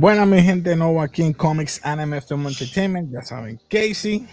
Buenas 0.00 0.26
mi 0.26 0.40
gente, 0.40 0.74
nuevo 0.76 1.02
aquí 1.02 1.20
en 1.20 1.34
Comics 1.34 1.78
Anime 1.84 2.22
Film 2.22 2.46
Entertainment. 2.46 3.12
Ya 3.12 3.20
saben, 3.20 3.60
Casey. 3.68 4.26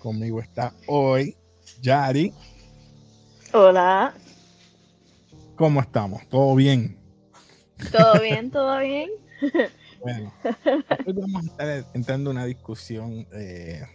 Conmigo 0.00 0.40
está 0.40 0.74
hoy 0.88 1.36
Yari. 1.80 2.34
Hola. 3.52 4.14
¿Cómo 5.54 5.80
estamos? 5.80 6.28
¿Todo 6.28 6.56
bien? 6.56 6.98
¿Todo 7.92 8.20
bien? 8.20 8.50
¿Todo 8.50 8.78
bien? 8.80 9.10
Bueno, 10.00 10.34
hoy 11.06 11.12
vamos 11.12 11.44
a 11.44 11.46
estar 11.46 11.86
entrando 11.94 12.32
en 12.32 12.38
una 12.38 12.46
discusión 12.46 13.24
eh, 13.32 13.86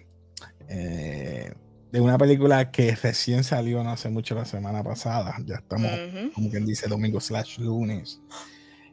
eh, 0.70 1.52
de 1.92 2.00
una 2.00 2.18
película 2.18 2.72
que 2.72 2.96
recién 2.96 3.44
salió 3.44 3.84
no 3.84 3.90
hace 3.90 4.08
mucho 4.08 4.34
la 4.34 4.46
semana 4.46 4.82
pasada. 4.82 5.36
Ya 5.46 5.56
estamos, 5.56 5.92
como 6.34 6.50
quien 6.50 6.66
dice, 6.66 6.88
domingo 6.88 7.20
slash 7.20 7.59
lunes. 7.59 8.22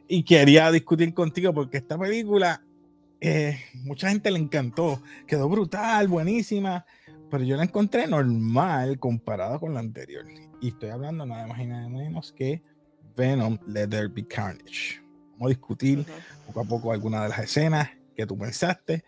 Y 0.07 0.23
quería 0.23 0.71
discutir 0.71 1.13
contigo 1.13 1.53
porque 1.53 1.77
esta 1.77 1.97
película, 1.97 2.63
eh, 3.19 3.57
mucha 3.83 4.09
gente 4.09 4.29
le 4.29 4.39
encantó, 4.39 5.01
quedó 5.25 5.49
brutal, 5.49 6.07
buenísima, 6.07 6.85
pero 7.31 7.43
yo 7.43 7.57
la 7.57 7.63
encontré 7.63 8.07
normal 8.07 8.99
comparada 8.99 9.57
con 9.57 9.73
la 9.73 9.79
anterior. 9.79 10.25
Y 10.61 10.69
estoy 10.69 10.89
hablando 10.89 11.25
nada 11.25 11.47
más 11.47 11.59
y 11.59 11.65
nada 11.65 11.89
menos 11.89 12.31
que 12.31 12.61
Venom 13.15 13.57
Let 13.67 13.87
There 13.87 14.07
Be 14.07 14.27
Carnage. 14.27 15.01
Vamos 15.33 15.47
a 15.47 15.49
discutir 15.49 16.05
poco 16.45 16.59
a 16.59 16.63
poco 16.63 16.91
algunas 16.91 17.23
de 17.23 17.29
las 17.29 17.39
escenas 17.39 17.89
que 18.15 18.25
tú 18.25 18.37
pensaste 18.37 19.03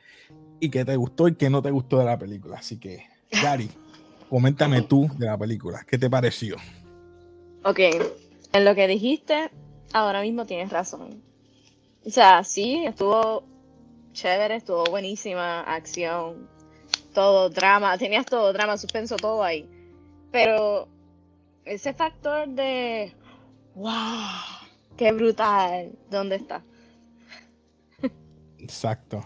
y 0.60 0.70
que 0.70 0.84
te 0.84 0.96
gustó 0.96 1.28
y 1.28 1.36
que 1.36 1.50
no 1.50 1.62
te 1.62 1.72
gustó 1.72 2.00
de 2.00 2.06
la 2.06 2.18
película. 2.18 2.58
Así 2.58 2.78
que, 2.78 3.06
Gary, 3.32 3.70
coméntame 4.30 4.82
tú 4.82 5.10
de 5.18 5.28
la 5.28 5.38
película. 5.38 5.86
¿Qué 5.88 5.98
te 5.98 6.10
pareció? 6.10 6.58
Ok, 7.64 7.80
en 8.54 8.66
lo 8.66 8.76
que 8.76 8.88
dijiste, 8.88 9.52
ahora 9.94 10.22
mismo 10.22 10.46
tienes 10.46 10.70
razón. 10.70 11.22
O 12.06 12.10
sea, 12.10 12.44
sí, 12.44 12.86
estuvo 12.86 13.44
chévere, 14.14 14.56
estuvo 14.56 14.84
buenísima, 14.86 15.62
acción, 15.62 16.48
todo, 17.14 17.50
drama, 17.50 17.98
tenías 17.98 18.26
todo, 18.26 18.54
drama, 18.54 18.78
suspenso, 18.78 19.16
todo 19.18 19.44
ahí. 19.44 19.70
Pero 20.32 20.88
ese 21.66 21.94
factor 21.94 22.48
de, 22.48 23.14
wow, 23.76 23.92
qué 24.96 25.12
brutal, 25.12 25.92
¿dónde 26.10 26.38
está? 26.38 26.64
Exacto. 28.58 29.24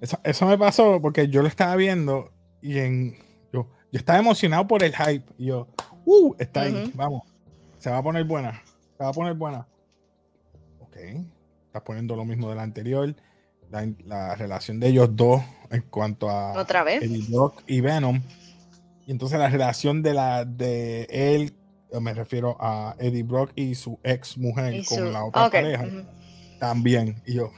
Eso, 0.00 0.46
me 0.46 0.58
pasó 0.58 1.00
porque 1.00 1.28
yo 1.28 1.42
lo 1.42 1.48
estaba 1.48 1.76
viendo 1.76 2.32
y 2.60 2.78
en, 2.78 3.16
yo, 3.52 3.68
yo 3.92 3.98
estaba 3.98 4.18
emocionado 4.18 4.66
por 4.66 4.82
el 4.82 4.94
hype. 4.96 5.24
Y 5.38 5.46
yo, 5.46 5.68
uh, 6.04 6.34
está 6.38 6.62
ahí, 6.62 6.90
vamos. 6.94 7.22
Se 7.78 7.90
va 7.90 7.98
a 7.98 8.02
poner 8.02 8.24
buena. 8.24 8.62
Se 8.96 9.04
va 9.04 9.10
a 9.10 9.12
poner 9.12 9.34
buena. 9.34 9.66
Ok. 10.92 11.26
Estás 11.66 11.82
poniendo 11.82 12.16
lo 12.16 12.24
mismo 12.24 12.50
de 12.50 12.56
la 12.56 12.62
anterior. 12.62 13.14
La, 14.04 14.34
relación 14.34 14.78
de 14.78 14.88
ellos 14.88 15.08
dos 15.16 15.40
en 15.70 15.80
cuanto 15.88 16.28
a 16.28 16.52
¿Otra 16.52 16.84
vez? 16.84 17.02
Eddie 17.02 17.24
Brock 17.30 17.62
y 17.66 17.80
Venom. 17.80 18.20
Y 19.06 19.10
entonces 19.10 19.38
la 19.38 19.48
relación 19.48 20.02
de 20.02 20.12
la 20.12 20.44
de 20.44 21.06
él, 21.10 21.54
me 21.98 22.12
refiero 22.12 22.58
a 22.60 22.94
Eddie 22.98 23.22
Brock 23.22 23.52
y 23.54 23.74
su 23.74 23.98
ex 24.02 24.36
mujer 24.36 24.84
con 24.84 25.10
la 25.10 25.24
otra 25.24 25.48
pareja. 25.50 25.86
También. 26.60 27.22
Y 27.24 27.34
yo, 27.36 27.50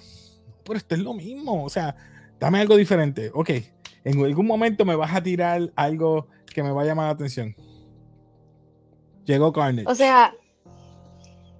pero 0.64 0.79
esto 0.79 0.95
es 0.95 1.01
lo 1.01 1.14
mismo. 1.14 1.64
O 1.64 1.69
sea, 1.69 1.97
dame 2.39 2.61
algo 2.61 2.77
diferente. 2.77 3.33
Ok, 3.35 3.51
en 4.05 4.25
algún 4.25 4.47
momento 4.47 4.85
me 4.85 4.95
vas 4.95 5.13
a 5.13 5.23
tirar 5.23 5.73
algo 5.75 6.29
que 6.47 6.63
me 6.63 6.70
va 6.70 6.83
a 6.83 6.85
llamar 6.85 7.07
la 7.07 7.13
atención. 7.13 7.57
Llegó 9.25 9.53
Carnage. 9.53 9.89
O 9.89 9.95
sea, 9.97 10.33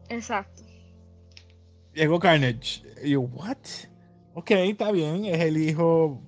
exacto. 0.09 0.64
Llegó 1.95 2.19
Carnage. 2.19 2.83
Y 3.03 3.11
yo, 3.11 3.21
¿what? 3.21 3.57
Ok, 4.35 4.51
está 4.51 4.91
bien, 4.91 5.25
es 5.27 5.41
el 5.41 5.57
hijo, 5.57 6.21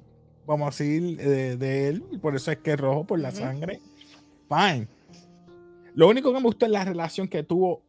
vamos 0.47 0.66
a 0.69 0.71
decir, 0.71 1.16
de, 1.16 1.88
él, 1.88 2.04
y 2.12 2.19
por 2.19 2.37
eso 2.37 2.53
es 2.53 2.59
que 2.59 2.72
es 2.72 2.81
rojo 2.81 3.04
por 3.04 3.19
la 3.19 3.32
sangre. 3.32 3.81
Fine. 4.49 4.87
Lo 5.94 6.09
único 6.09 6.32
que 6.32 6.38
me 6.38 6.44
gustó 6.44 6.66
es 6.66 6.72
la 6.72 6.84
relación 6.84 7.26
que 7.26 7.43
tuvo 7.43 7.82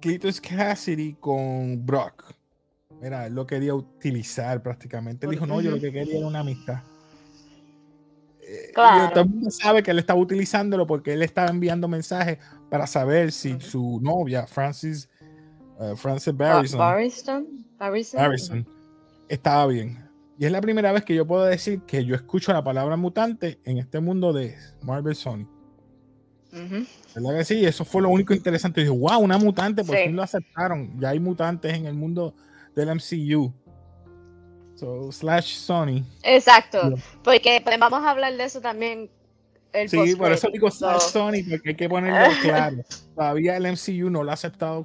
Cletus 0.00 0.40
Cassidy 0.40 1.14
con 1.14 1.86
Brock. 1.86 2.34
Mira, 3.00 3.26
él 3.26 3.34
lo 3.34 3.46
quería 3.46 3.74
utilizar 3.74 4.62
prácticamente. 4.62 5.26
Él 5.26 5.32
dijo, 5.32 5.46
no, 5.46 5.60
yo 5.60 5.70
lo 5.70 5.80
que 5.80 5.90
quería 5.90 6.18
era 6.18 6.26
una 6.26 6.40
amistad. 6.40 6.82
Eh, 8.42 8.72
claro. 8.74 9.10
todo 9.10 9.24
el 9.24 9.30
mundo 9.30 9.50
sabe 9.50 9.82
que 9.82 9.90
él 9.92 9.98
estaba 9.98 10.20
utilizándolo 10.20 10.86
porque 10.86 11.14
él 11.14 11.22
estaba 11.22 11.48
enviando 11.48 11.88
mensajes 11.88 12.38
para 12.68 12.86
saber 12.86 13.32
si 13.32 13.58
su 13.60 14.00
novia, 14.02 14.46
Francis, 14.46 15.08
uh, 15.82 15.96
Francis 15.96 16.36
Barrison, 16.36 16.78
Barrison, 17.78 18.66
estaba 19.28 19.66
bien. 19.66 20.08
Y 20.38 20.46
es 20.46 20.52
la 20.52 20.60
primera 20.60 20.92
vez 20.92 21.04
que 21.04 21.14
yo 21.14 21.26
puedo 21.26 21.44
decir 21.44 21.82
que 21.82 22.04
yo 22.04 22.14
escucho 22.14 22.52
la 22.52 22.64
palabra 22.64 22.96
mutante 22.96 23.60
en 23.64 23.78
este 23.78 24.00
mundo 24.00 24.32
de 24.32 24.56
Marvel 24.82 25.14
Sony. 25.14 25.46
¿Verdad 27.14 27.38
que 27.38 27.44
sí? 27.44 27.64
Eso 27.64 27.84
fue 27.84 28.02
lo 28.02 28.10
único 28.10 28.34
interesante. 28.34 28.82
dije, 28.82 28.92
wow, 28.92 29.18
una 29.18 29.38
mutante, 29.38 29.84
por 29.84 29.96
fin 29.96 30.14
lo 30.14 30.22
aceptaron. 30.22 30.98
Ya 31.00 31.10
hay 31.10 31.20
mutantes 31.20 31.74
en 31.74 31.86
el 31.86 31.94
mundo 31.94 32.34
del 32.74 32.94
MCU. 32.94 33.52
So, 34.74 35.12
slash 35.12 35.54
Sony. 35.56 36.02
Exacto, 36.22 36.94
porque 37.22 37.60
pues, 37.62 37.78
vamos 37.78 38.00
a 38.04 38.10
hablar 38.10 38.36
de 38.36 38.44
eso 38.44 38.60
también. 38.60 39.10
El 39.72 39.88
sí, 39.88 40.16
por 40.16 40.32
eso 40.32 40.48
digo 40.52 40.70
slash 40.70 41.00
Sony, 41.02 41.44
porque 41.48 41.70
hay 41.70 41.76
que 41.76 41.88
ponerlo 41.88 42.34
claro. 42.42 42.76
Todavía 43.14 43.56
el 43.56 43.72
MCU 43.72 44.10
no 44.10 44.22
lo 44.22 44.30
ha 44.30 44.34
aceptado 44.34 44.84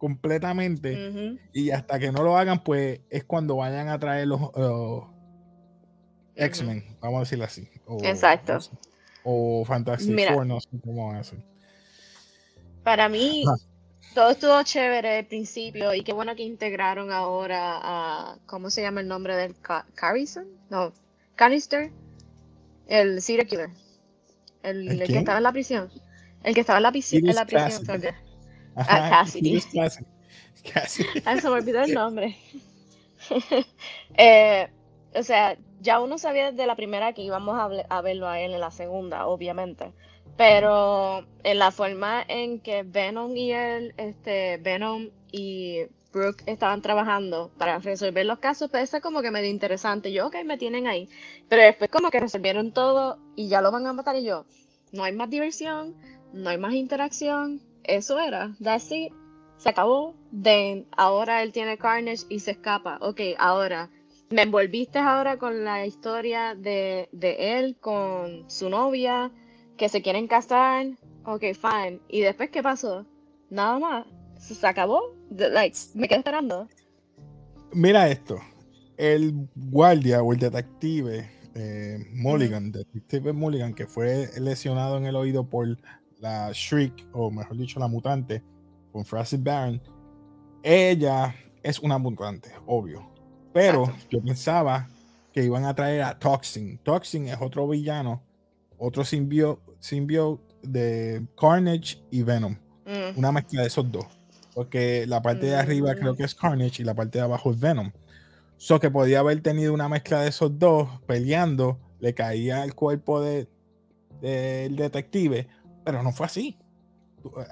completamente 0.00 1.38
y 1.52 1.70
hasta 1.70 1.98
que 1.98 2.10
no 2.10 2.22
lo 2.22 2.38
hagan, 2.38 2.64
pues 2.64 3.00
es 3.10 3.22
cuando 3.24 3.56
vayan 3.56 3.88
a 3.88 3.98
traer 3.98 4.26
los 4.28 4.40
X-Men, 6.34 6.96
vamos 7.00 7.18
a 7.18 7.20
decirlo 7.20 7.44
así. 7.44 7.68
Exacto. 8.02 8.58
O 9.24 9.62
Fantastic 9.66 10.32
Four, 10.32 10.46
no 10.46 10.58
sé 10.58 10.70
cómo 10.82 11.08
van 11.08 11.16
a 11.16 11.20
hacer. 11.20 11.38
Para 12.82 13.10
mí, 13.10 13.44
todo 14.14 14.30
estuvo 14.30 14.62
chévere 14.62 15.18
al 15.18 15.26
principio 15.26 15.92
y 15.92 16.02
qué 16.02 16.14
bueno 16.14 16.34
que 16.34 16.44
integraron 16.44 17.12
ahora 17.12 17.78
a, 17.82 18.38
¿cómo 18.46 18.70
se 18.70 18.80
llama 18.80 19.02
el 19.02 19.08
nombre 19.08 19.36
del 19.36 19.54
Carrison? 19.94 20.46
No, 20.70 20.94
Canister, 21.36 21.92
el 22.86 23.20
serial 23.20 23.46
killer, 23.46 23.70
el, 24.62 24.98
que 25.06 25.18
estaba 25.18 25.36
en 25.36 25.44
la 25.44 25.52
prisión, 25.52 25.90
el 26.42 26.54
que 26.54 26.60
estaba 26.60 26.78
en 26.78 26.84
la, 26.84 26.88
en 26.88 27.34
la 27.34 27.44
prisión. 27.44 28.29
Ah, 28.76 29.08
Cassidy. 29.10 29.60
Casi. 30.72 31.04
Ah, 31.24 31.36
se 31.36 31.48
me 31.48 31.54
olvidó 31.54 31.82
el 31.82 31.94
nombre. 31.94 32.36
eh, 34.16 34.68
o 35.14 35.22
sea, 35.22 35.56
ya 35.80 36.00
uno 36.00 36.18
sabía 36.18 36.50
desde 36.50 36.66
la 36.66 36.76
primera 36.76 37.12
que 37.12 37.22
íbamos 37.22 37.58
a, 37.58 37.68
a 37.88 38.00
verlo 38.02 38.28
a 38.28 38.40
él 38.40 38.52
en 38.52 38.60
la 38.60 38.70
segunda, 38.70 39.26
obviamente. 39.26 39.92
Pero 40.36 41.26
en 41.42 41.58
la 41.58 41.70
forma 41.70 42.24
en 42.26 42.60
que 42.60 42.82
Venom 42.82 43.36
y 43.36 43.52
él, 43.52 43.94
este, 43.96 44.58
Venom 44.58 45.10
y 45.32 45.80
Brooke 46.12 46.42
estaban 46.46 46.82
trabajando 46.82 47.50
para 47.58 47.78
resolver 47.78 48.26
los 48.26 48.38
casos, 48.38 48.70
pues 48.70 48.84
eso 48.84 49.00
como 49.00 49.22
que 49.22 49.30
medio 49.30 49.50
interesante. 49.50 50.12
Yo, 50.12 50.26
ok, 50.26 50.36
me 50.44 50.58
tienen 50.58 50.86
ahí. 50.86 51.08
Pero 51.48 51.62
después 51.62 51.90
como 51.90 52.10
que 52.10 52.20
resolvieron 52.20 52.72
todo 52.72 53.18
y 53.36 53.48
ya 53.48 53.60
lo 53.60 53.70
van 53.70 53.86
a 53.86 53.92
matar 53.92 54.16
y 54.16 54.24
yo, 54.24 54.46
no 54.92 55.04
hay 55.04 55.12
más 55.12 55.30
diversión, 55.30 55.94
no 56.32 56.50
hay 56.50 56.58
más 56.58 56.74
interacción. 56.74 57.60
Eso 57.84 58.18
era, 58.18 58.54
that's 58.62 58.90
it. 58.92 59.12
Se 59.56 59.68
acabó. 59.68 60.14
Then, 60.42 60.86
ahora 60.96 61.42
él 61.42 61.52
tiene 61.52 61.76
Carnage 61.76 62.24
y 62.28 62.40
se 62.40 62.52
escapa. 62.52 62.98
Ok, 63.00 63.20
ahora, 63.38 63.90
me 64.30 64.42
envolviste 64.42 64.98
ahora 64.98 65.38
con 65.38 65.64
la 65.64 65.86
historia 65.86 66.54
de, 66.54 67.08
de 67.12 67.58
él 67.58 67.76
con 67.80 68.48
su 68.48 68.70
novia 68.70 69.30
que 69.76 69.88
se 69.88 70.02
quieren 70.02 70.28
casar, 70.28 70.86
ok, 71.24 71.42
fine. 71.54 72.00
¿Y 72.08 72.20
después 72.20 72.50
qué 72.50 72.62
pasó? 72.62 73.06
Nada 73.48 73.78
más. 73.78 74.06
¿Se 74.38 74.66
acabó? 74.66 75.16
Like, 75.30 75.76
me 75.94 76.08
quedé 76.08 76.18
esperando. 76.18 76.68
Mira 77.72 78.08
esto. 78.08 78.38
El 78.96 79.48
guardia 79.54 80.22
o 80.22 80.32
el 80.32 80.38
detective 80.38 81.30
eh, 81.54 81.98
Mulligan, 82.12 82.70
detective 82.72 83.32
Mulligan, 83.32 83.74
que 83.74 83.86
fue 83.86 84.28
lesionado 84.38 84.96
en 84.96 85.06
el 85.06 85.16
oído 85.16 85.48
por 85.48 85.78
la 86.20 86.50
Shriek, 86.52 87.06
o 87.12 87.30
mejor 87.30 87.56
dicho, 87.56 87.80
la 87.80 87.88
mutante, 87.88 88.42
con 88.92 89.04
Francis 89.04 89.42
Barron, 89.42 89.80
ella 90.62 91.34
es 91.62 91.78
una 91.78 91.98
mutante, 91.98 92.52
obvio. 92.66 93.10
Pero 93.52 93.92
yo 94.10 94.22
pensaba 94.22 94.88
que 95.32 95.44
iban 95.44 95.64
a 95.64 95.74
traer 95.74 96.02
a 96.02 96.18
Toxin. 96.18 96.78
Toxin 96.78 97.28
es 97.28 97.38
otro 97.40 97.66
villano, 97.68 98.22
otro 98.78 99.04
simbio, 99.04 99.60
simbio 99.78 100.40
de 100.62 101.26
Carnage 101.38 102.02
y 102.10 102.22
Venom. 102.22 102.56
Mm. 102.86 103.18
Una 103.18 103.32
mezcla 103.32 103.62
de 103.62 103.68
esos 103.68 103.90
dos. 103.90 104.06
Porque 104.54 105.06
la 105.06 105.22
parte 105.22 105.46
de 105.46 105.56
arriba 105.56 105.94
creo 105.94 106.16
que 106.16 106.24
es 106.24 106.34
Carnage 106.34 106.82
y 106.82 106.84
la 106.84 106.94
parte 106.94 107.18
de 107.18 107.24
abajo 107.24 107.50
es 107.50 107.60
Venom. 107.60 107.92
So 108.56 108.78
que 108.78 108.90
podía 108.90 109.20
haber 109.20 109.40
tenido 109.42 109.72
una 109.72 109.88
mezcla 109.88 110.20
de 110.20 110.28
esos 110.28 110.58
dos 110.58 110.88
peleando, 111.06 111.78
le 111.98 112.14
caía 112.14 112.64
el 112.64 112.74
cuerpo 112.74 113.20
del 113.22 113.46
detective, 114.20 115.48
pero 115.84 116.02
no 116.02 116.12
fue 116.12 116.26
así. 116.26 116.58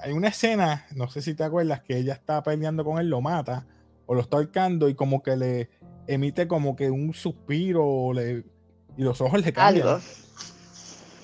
Hay 0.02 0.12
una 0.12 0.28
escena, 0.28 0.86
no 0.94 1.08
sé 1.10 1.20
si 1.22 1.34
te 1.34 1.44
acuerdas, 1.44 1.82
que 1.82 1.96
ella 1.98 2.14
está 2.14 2.42
peleando 2.42 2.84
con 2.84 2.98
él, 2.98 3.08
lo 3.10 3.20
mata 3.20 3.66
o 4.06 4.14
lo 4.14 4.20
está 4.22 4.38
ahorcando 4.38 4.88
y 4.88 4.94
como 4.94 5.22
que 5.22 5.36
le 5.36 5.70
emite 6.06 6.48
como 6.48 6.74
que 6.74 6.90
un 6.90 7.12
suspiro 7.12 8.12
le, 8.14 8.44
y 8.96 9.02
los 9.02 9.20
ojos 9.20 9.44
le 9.44 9.52
cambian. 9.52 9.86
Algo. 9.88 10.00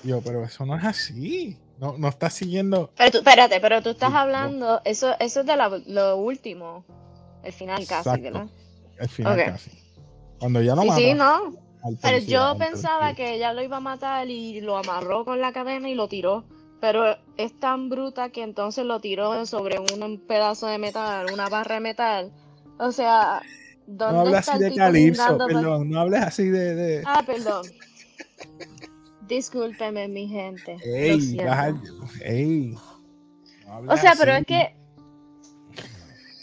Yo, 0.03 0.21
pero 0.21 0.43
eso 0.43 0.65
no 0.65 0.77
es 0.77 0.83
así. 0.83 1.57
No, 1.79 1.97
no 1.97 2.07
está 2.07 2.29
siguiendo. 2.29 2.91
Pero 2.95 3.11
tú, 3.11 3.17
espérate, 3.17 3.59
pero 3.59 3.81
tú 3.81 3.89
estás 3.89 4.09
Sí, 4.09 4.13
no. 4.13 4.19
hablando, 4.19 4.81
eso, 4.85 5.15
eso 5.19 5.39
es 5.41 5.45
de 5.45 5.55
la- 5.57 5.81
lo 5.87 6.15
último, 6.17 6.85
el 7.43 7.51
final 7.51 7.85
casi, 7.87 8.09
Exacto. 8.09 8.21
¿verdad? 8.23 8.47
al 8.99 9.09
final 9.09 9.43
casi. 9.45 9.71
Cuando 10.39 10.61
ya 10.61 10.75
no 10.75 10.83
Sí, 10.83 10.87
mata 10.87 10.99
sí, 11.01 11.13
no. 11.15 11.55
Pero 12.01 12.17
yo 12.19 12.55
pensaba 12.57 13.13
que 13.13 13.33
ella 13.35 13.51
lo 13.53 13.61
iba 13.61 13.77
a 13.77 13.81
matar 13.81 14.29
y 14.29 14.61
lo 14.61 14.77
amarró 14.77 15.25
con 15.25 15.41
la 15.41 15.51
cadena 15.51 15.89
y 15.89 15.95
lo 15.95 16.07
tiró. 16.07 16.45
Pero 16.81 17.17
es 17.37 17.57
tan 17.59 17.89
bruta 17.89 18.29
que 18.29 18.43
entonces 18.43 18.85
lo 18.85 18.99
tiró 18.99 19.45
sobre 19.45 19.79
un 19.79 20.19
pedazo 20.27 20.67
de 20.67 20.77
metal, 20.77 21.27
una 21.33 21.49
barra 21.49 21.75
de 21.75 21.81
metal. 21.81 22.31
O 22.77 22.91
sea, 22.91 23.41
¿dónde 23.87 24.13
No 24.13 24.21
hables 24.21 24.39
está 24.39 24.53
así 24.53 24.63
de 24.63 24.75
calipso, 24.75 25.37
perdón. 25.37 25.89
No 25.89 25.99
hables 25.99 26.21
así 26.21 26.49
de. 26.49 26.75
de... 26.75 27.03
Ah, 27.05 27.23
perdón. 27.25 27.65
Discúlpeme, 29.27 30.07
mi 30.07 30.27
gente. 30.27 30.77
Ey, 30.83 31.37
baja 31.37 31.73
ey. 32.21 32.75
No 33.65 33.93
O 33.93 33.97
sea, 33.97 34.13
pero 34.17 34.33
es 34.33 34.45
que 34.45 34.75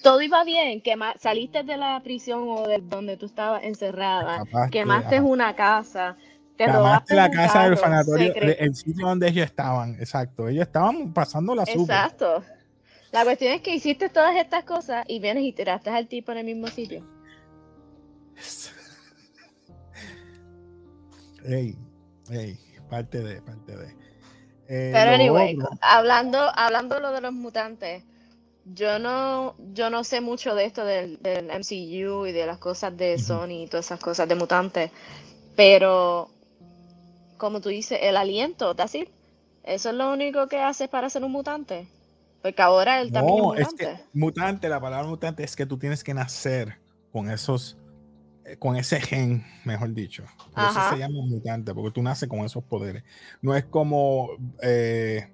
todo 0.02 0.20
iba 0.20 0.44
bien, 0.44 0.80
que 0.82 0.94
saliste 1.18 1.62
de 1.62 1.76
la 1.76 2.00
prisión 2.02 2.48
o 2.48 2.66
de 2.66 2.78
donde 2.78 3.16
tú 3.16 3.26
estabas 3.26 3.62
encerrada, 3.62 4.38
Escapaste, 4.38 4.70
quemaste 4.70 5.16
ajá. 5.16 5.24
una 5.24 5.54
casa, 5.54 6.16
la 6.66 7.30
casa 7.30 7.64
del 7.64 7.76
fanatorio, 7.76 8.32
el 8.34 8.74
sitio 8.74 9.06
donde 9.06 9.28
ellos 9.28 9.44
estaban, 9.46 9.94
exacto. 10.00 10.48
Ellos 10.48 10.62
estaban 10.66 11.12
pasando 11.12 11.54
la 11.54 11.64
super. 11.66 11.80
Exacto. 11.96 12.42
La 13.10 13.24
cuestión 13.24 13.52
es 13.52 13.60
que 13.60 13.74
hiciste 13.74 14.08
todas 14.08 14.36
estas 14.36 14.64
cosas 14.64 15.04
y 15.06 15.20
vienes 15.20 15.44
y 15.44 15.52
tiraste 15.52 15.90
al 15.90 16.08
tipo 16.08 16.32
en 16.32 16.38
el 16.38 16.44
mismo 16.46 16.66
sitio. 16.68 17.06
Ey, 21.44 21.76
ey, 22.30 22.56
parte 22.88 23.18
de, 23.20 23.42
parte 23.42 23.76
de. 23.76 23.86
Eh, 24.68 24.90
Pero 24.92 25.10
anyway, 25.10 25.56
otro- 25.56 25.70
hablando, 25.80 26.38
hablando 26.54 27.00
lo 27.00 27.10
de 27.12 27.20
los 27.20 27.32
mutantes, 27.32 28.04
yo 28.64 28.98
no, 29.00 29.56
yo 29.72 29.90
no 29.90 30.04
sé 30.04 30.20
mucho 30.20 30.54
de 30.54 30.66
esto 30.66 30.84
del, 30.84 31.20
del 31.20 31.46
MCU 31.46 32.26
y 32.26 32.32
de 32.32 32.46
las 32.46 32.58
cosas 32.58 32.96
de. 32.96 33.18
Sony 33.18 33.64
y 33.64 33.66
todas 33.66 33.86
esas 33.86 33.98
cosas 34.00 34.28
de 34.28 34.36
mutantes, 34.36 34.90
pero 35.56 36.30
como 37.42 37.60
tú 37.60 37.70
dices, 37.70 37.98
el 38.00 38.16
aliento, 38.16 38.72
it. 38.92 39.08
Eso 39.64 39.90
es 39.90 39.96
lo 39.96 40.12
único 40.12 40.46
que 40.46 40.60
haces 40.60 40.88
para 40.88 41.10
ser 41.10 41.24
un 41.24 41.32
mutante. 41.32 41.88
Porque 42.40 42.62
ahora 42.62 43.00
él 43.00 43.10
también 43.10 43.36
No, 43.36 43.54
es 43.54 43.62
es 43.62 43.66
mutante. 43.72 43.84
que 43.84 44.04
mutante, 44.16 44.68
la 44.68 44.80
palabra 44.80 45.08
mutante 45.08 45.42
es 45.42 45.56
que 45.56 45.66
tú 45.66 45.76
tienes 45.76 46.04
que 46.04 46.14
nacer 46.14 46.78
con 47.10 47.28
esos, 47.28 47.76
eh, 48.44 48.56
con 48.58 48.76
ese 48.76 49.00
gen, 49.00 49.44
mejor 49.64 49.92
dicho. 49.92 50.22
Por 50.54 50.62
eso 50.62 50.80
se 50.90 50.98
llama 50.98 51.18
mutante, 51.26 51.74
porque 51.74 51.90
tú 51.90 52.00
naces 52.00 52.28
con 52.28 52.44
esos 52.44 52.62
poderes. 52.62 53.02
No 53.40 53.56
es 53.56 53.64
como, 53.64 54.28
eh, 54.62 55.28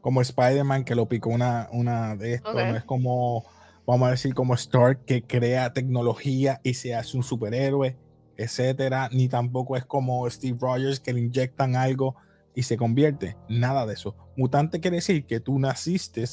como 0.00 0.20
Spider-Man 0.20 0.82
que 0.82 0.96
lo 0.96 1.08
picó 1.08 1.30
una, 1.30 1.68
una 1.70 2.16
de 2.16 2.34
estos, 2.34 2.54
no 2.56 2.76
es 2.76 2.82
como, 2.82 3.44
vamos 3.86 4.08
a 4.08 4.10
decir, 4.10 4.34
como 4.34 4.54
Stark 4.54 5.04
que 5.04 5.22
crea 5.22 5.72
tecnología 5.72 6.60
y 6.64 6.74
se 6.74 6.96
hace 6.96 7.16
un 7.16 7.22
superhéroe, 7.22 7.96
etcétera. 8.42 9.08
Ni 9.12 9.28
tampoco 9.28 9.76
es 9.76 9.84
como 9.84 10.28
Steve 10.30 10.58
Rogers 10.60 11.00
que 11.00 11.12
le 11.12 11.20
inyectan 11.20 11.76
algo 11.76 12.16
y 12.54 12.62
se 12.62 12.76
convierte. 12.76 13.36
Nada 13.48 13.86
de 13.86 13.94
eso. 13.94 14.14
Mutante 14.36 14.80
quiere 14.80 14.96
decir 14.96 15.26
que 15.26 15.40
tú 15.40 15.58
naciste 15.58 16.24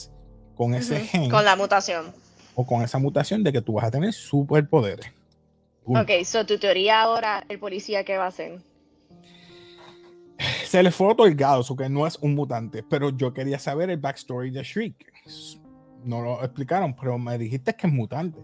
con 0.55 0.73
ese 0.73 0.99
gen 0.99 1.29
Con 1.29 1.45
la 1.45 1.55
mutación. 1.55 2.13
o 2.55 2.65
con 2.65 2.81
esa 2.81 2.99
mutación 2.99 3.43
de 3.43 3.53
que 3.53 3.61
tú 3.61 3.73
vas 3.73 3.85
a 3.85 3.91
tener 3.91 4.11
superpoderes. 4.13 5.05
Punto. 5.83 6.01
Ok, 6.01 6.23
so 6.25 6.45
tu 6.45 6.57
teoría 6.59 7.01
ahora, 7.01 7.43
el 7.49 7.57
policía, 7.59 8.03
¿qué 8.03 8.17
va 8.17 8.25
a 8.25 8.27
hacer? 8.27 8.59
Se 10.65 10.83
le 10.83 10.91
fue 10.91 11.07
otorgado, 11.07 11.61
eso 11.61 11.75
que 11.75 11.89
no 11.89 12.05
es 12.05 12.17
un 12.17 12.35
mutante, 12.35 12.83
pero 12.83 13.09
yo 13.09 13.33
quería 13.33 13.57
saber 13.59 13.89
el 13.89 13.97
backstory 13.97 14.51
de 14.51 14.63
Shriek. 14.63 14.95
No 16.03 16.21
lo 16.21 16.43
explicaron, 16.43 16.95
pero 16.95 17.17
me 17.17 17.37
dijiste 17.37 17.73
que 17.75 17.87
es 17.87 17.93
mutante. 17.93 18.39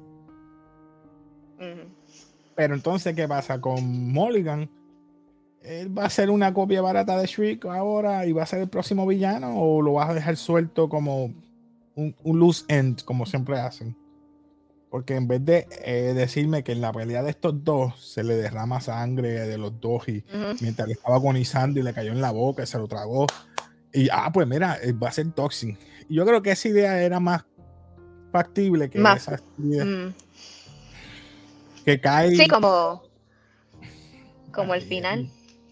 Ujú. 1.57 1.89
Pero 2.55 2.73
entonces, 2.73 3.15
¿qué 3.15 3.27
pasa 3.27 3.59
con 3.59 3.83
Mulligan? 4.11 4.69
¿Él 5.61 5.97
va 5.97 6.05
a 6.05 6.09
ser 6.09 6.29
una 6.29 6.53
copia 6.53 6.81
barata 6.81 7.17
de 7.17 7.25
Shriek 7.25 7.65
ahora 7.65 8.25
y 8.25 8.31
va 8.31 8.43
a 8.43 8.45
ser 8.45 8.61
el 8.61 8.69
próximo 8.69 9.05
villano? 9.07 9.59
¿O 9.59 9.81
lo 9.81 9.93
vas 9.93 10.09
a 10.09 10.13
dejar 10.13 10.37
suelto 10.37 10.87
como 10.89 11.25
un, 11.95 12.15
un 12.23 12.39
loose 12.39 12.63
end, 12.67 13.03
como 13.03 13.25
siempre 13.25 13.59
hacen? 13.59 13.97
Porque 14.91 15.15
en 15.15 15.27
vez 15.27 15.43
de 15.43 15.67
eh, 15.83 16.13
decirme 16.15 16.63
que 16.63 16.71
en 16.71 16.81
la 16.81 16.93
pelea 16.93 17.23
de 17.23 17.31
estos 17.31 17.63
dos 17.63 17.99
se 17.99 18.23
le 18.23 18.35
derrama 18.35 18.79
sangre 18.79 19.31
de 19.47 19.57
los 19.57 19.81
dos 19.81 20.07
y 20.07 20.23
mientras 20.61 20.87
le 20.87 20.93
estaba 20.93 21.15
agonizando 21.15 21.79
y 21.79 21.83
le 21.83 21.93
cayó 21.93 22.11
en 22.11 22.21
la 22.21 22.31
boca 22.31 22.63
y 22.63 22.67
se 22.67 22.77
lo 22.77 22.87
tragó. 22.87 23.25
Y 23.91 24.07
ah, 24.11 24.29
pues 24.33 24.47
mira, 24.47 24.77
eh, 24.81 24.93
va 24.93 25.09
a 25.09 25.11
ser 25.11 25.31
Toxin. 25.31 25.77
Y 26.07 26.15
yo 26.15 26.25
creo 26.25 26.41
que 26.41 26.51
esa 26.51 26.67
idea 26.69 27.01
era 27.01 27.19
más 27.19 27.43
factible 28.31 28.89
que 28.89 28.99
Más- 28.99 29.27
esa 29.27 29.41
idea 29.57 29.83
Mm. 29.83 30.13
Que 31.85 32.01
cae 32.01 32.35
Sí, 32.35 32.47
como, 32.47 33.03
como 34.51 34.73
el 34.73 34.81
final. 34.81 35.29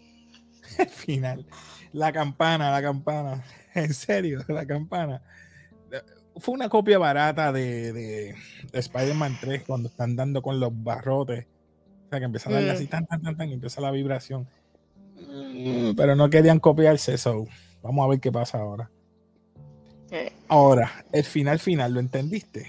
el 0.80 0.90
final. 0.90 1.46
La 1.92 2.12
campana, 2.12 2.72
la 2.72 2.82
campana. 2.82 3.44
En 3.76 3.92
serio, 3.92 4.46
la 4.50 4.68
campana. 4.68 5.20
Fue 6.36 6.54
una 6.54 6.70
copia 6.70 7.00
barata 7.00 7.52
de, 7.52 7.92
de, 7.92 8.36
de 8.72 8.80
Spider-Man 8.80 9.38
3 9.42 9.64
cuando 9.66 9.90
están 9.90 10.16
dando 10.16 10.44
con 10.44 10.60
los 10.60 10.72
barrotes. 10.84 11.48
O 12.06 12.10
sea, 12.12 12.20
que 12.20 12.26
empieza 12.26 12.50
a 12.50 12.54
darle 12.54 12.72
Mm. 12.72 12.76
así 12.76 12.86
tan, 12.86 13.08
tan, 13.08 13.22
tan, 13.24 13.36
tan, 13.36 13.50
y 13.50 13.54
empieza 13.54 13.82
la 13.82 13.90
vibración. 13.90 14.48
Mm, 15.28 15.96
Pero 15.96 16.16
no 16.16 16.30
querían 16.30 16.60
copiarse 16.60 17.16
eso. 17.16 17.48
Vamos 17.82 18.06
a 18.06 18.10
ver 18.10 18.20
qué 18.20 18.32
pasa 18.32 18.60
ahora. 18.60 18.92
Eh, 20.12 20.32
Ahora, 20.48 21.04
el 21.12 21.24
final 21.24 21.58
final, 21.58 21.94
¿lo 21.96 22.00
entendiste? 22.00 22.68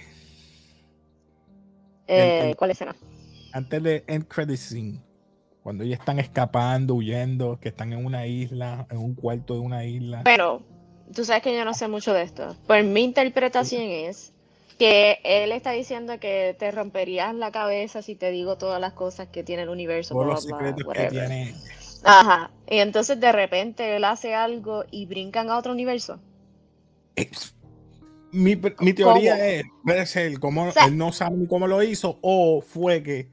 eh, 2.06 2.54
¿Cuál 2.56 2.70
escena? 2.70 2.96
Antes 3.54 3.82
de 3.84 4.04
end 4.08 4.26
credit 4.26 4.56
scene, 4.58 5.00
cuando 5.62 5.84
ellos 5.84 5.98
están 6.00 6.18
escapando, 6.18 6.94
huyendo, 6.96 7.58
que 7.60 7.68
están 7.68 7.92
en 7.92 8.04
una 8.04 8.26
isla, 8.26 8.86
en 8.90 8.98
un 8.98 9.14
cuarto 9.14 9.54
de 9.54 9.60
una 9.60 9.84
isla. 9.84 10.22
Pero, 10.24 10.62
tú 11.14 11.24
sabes 11.24 11.42
que 11.44 11.56
yo 11.56 11.64
no 11.64 11.72
sé 11.72 11.86
mucho 11.86 12.12
de 12.12 12.22
esto. 12.22 12.56
Pues 12.66 12.84
mi 12.84 13.02
interpretación 13.04 13.82
es 13.84 14.32
que 14.76 15.20
él 15.22 15.52
está 15.52 15.70
diciendo 15.70 16.18
que 16.18 16.56
te 16.58 16.72
romperías 16.72 17.32
la 17.32 17.52
cabeza 17.52 18.02
si 18.02 18.16
te 18.16 18.32
digo 18.32 18.58
todas 18.58 18.80
las 18.80 18.92
cosas 18.94 19.28
que 19.28 19.44
tiene 19.44 19.62
el 19.62 19.68
universo. 19.68 20.14
todos 20.14 20.24
bla, 20.26 20.34
los 20.34 20.46
bla, 20.46 20.58
secretos 20.58 20.92
que 20.92 21.06
tiene. 21.10 21.54
Ajá. 22.02 22.50
Y 22.68 22.78
entonces 22.78 23.20
de 23.20 23.30
repente 23.30 23.94
él 23.96 24.02
hace 24.04 24.34
algo 24.34 24.84
y 24.90 25.06
brincan 25.06 25.48
a 25.48 25.56
otro 25.58 25.70
universo. 25.72 26.18
Es- 27.14 27.54
Mi, 28.32 28.56
mi 28.80 28.92
teoría 28.92 29.34
¿Cómo? 29.36 29.44
es, 29.44 29.62
puede 29.84 30.06
ser, 30.06 30.40
como 30.40 30.64
O 30.66 30.72
sea- 30.72 30.86
él 30.86 30.98
no 30.98 31.12
sabe 31.12 31.36
ni 31.36 31.46
cómo 31.46 31.68
lo 31.68 31.80
hizo, 31.84 32.18
o 32.20 32.60
fue 32.60 33.00
que, 33.04 33.28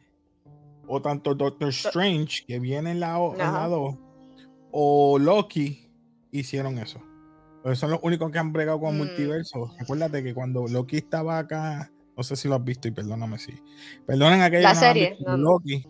o 0.93 1.01
tanto 1.01 1.33
Doctor 1.35 1.69
Strange, 1.69 2.43
que 2.45 2.59
viene 2.59 2.91
en 2.91 2.99
la, 2.99 3.17
o- 3.19 3.31
en 3.33 3.37
la 3.39 3.47
Ajá. 3.49 3.67
2, 3.69 3.95
o 4.71 5.17
Loki, 5.19 5.89
hicieron 6.31 6.77
eso. 6.79 6.99
Pues 7.63 7.79
son 7.79 7.91
los 7.91 7.99
únicos 8.03 8.31
que 8.31 8.39
han 8.39 8.51
bregado 8.51 8.79
con 8.79 8.95
Mm. 8.95 8.97
multiverso. 8.97 9.71
Acuérdate 9.79 10.23
que 10.23 10.33
cuando 10.33 10.67
Loki 10.67 10.97
estaba 10.97 11.37
acá, 11.37 11.91
no 12.17 12.23
sé 12.23 12.35
si 12.35 12.47
lo 12.47 12.55
has 12.55 12.63
visto 12.63 12.87
y 12.87 12.91
perdóname 12.91 13.37
si. 13.39 13.53
Perdonen 14.05 14.41
a 14.41 14.45
aquellos 14.45 14.63
La 14.63 14.73
no 14.73 14.79
serie, 14.79 15.09
visto, 15.11 15.25
no, 15.31 15.37
no. 15.37 15.43
Loki 15.51 15.85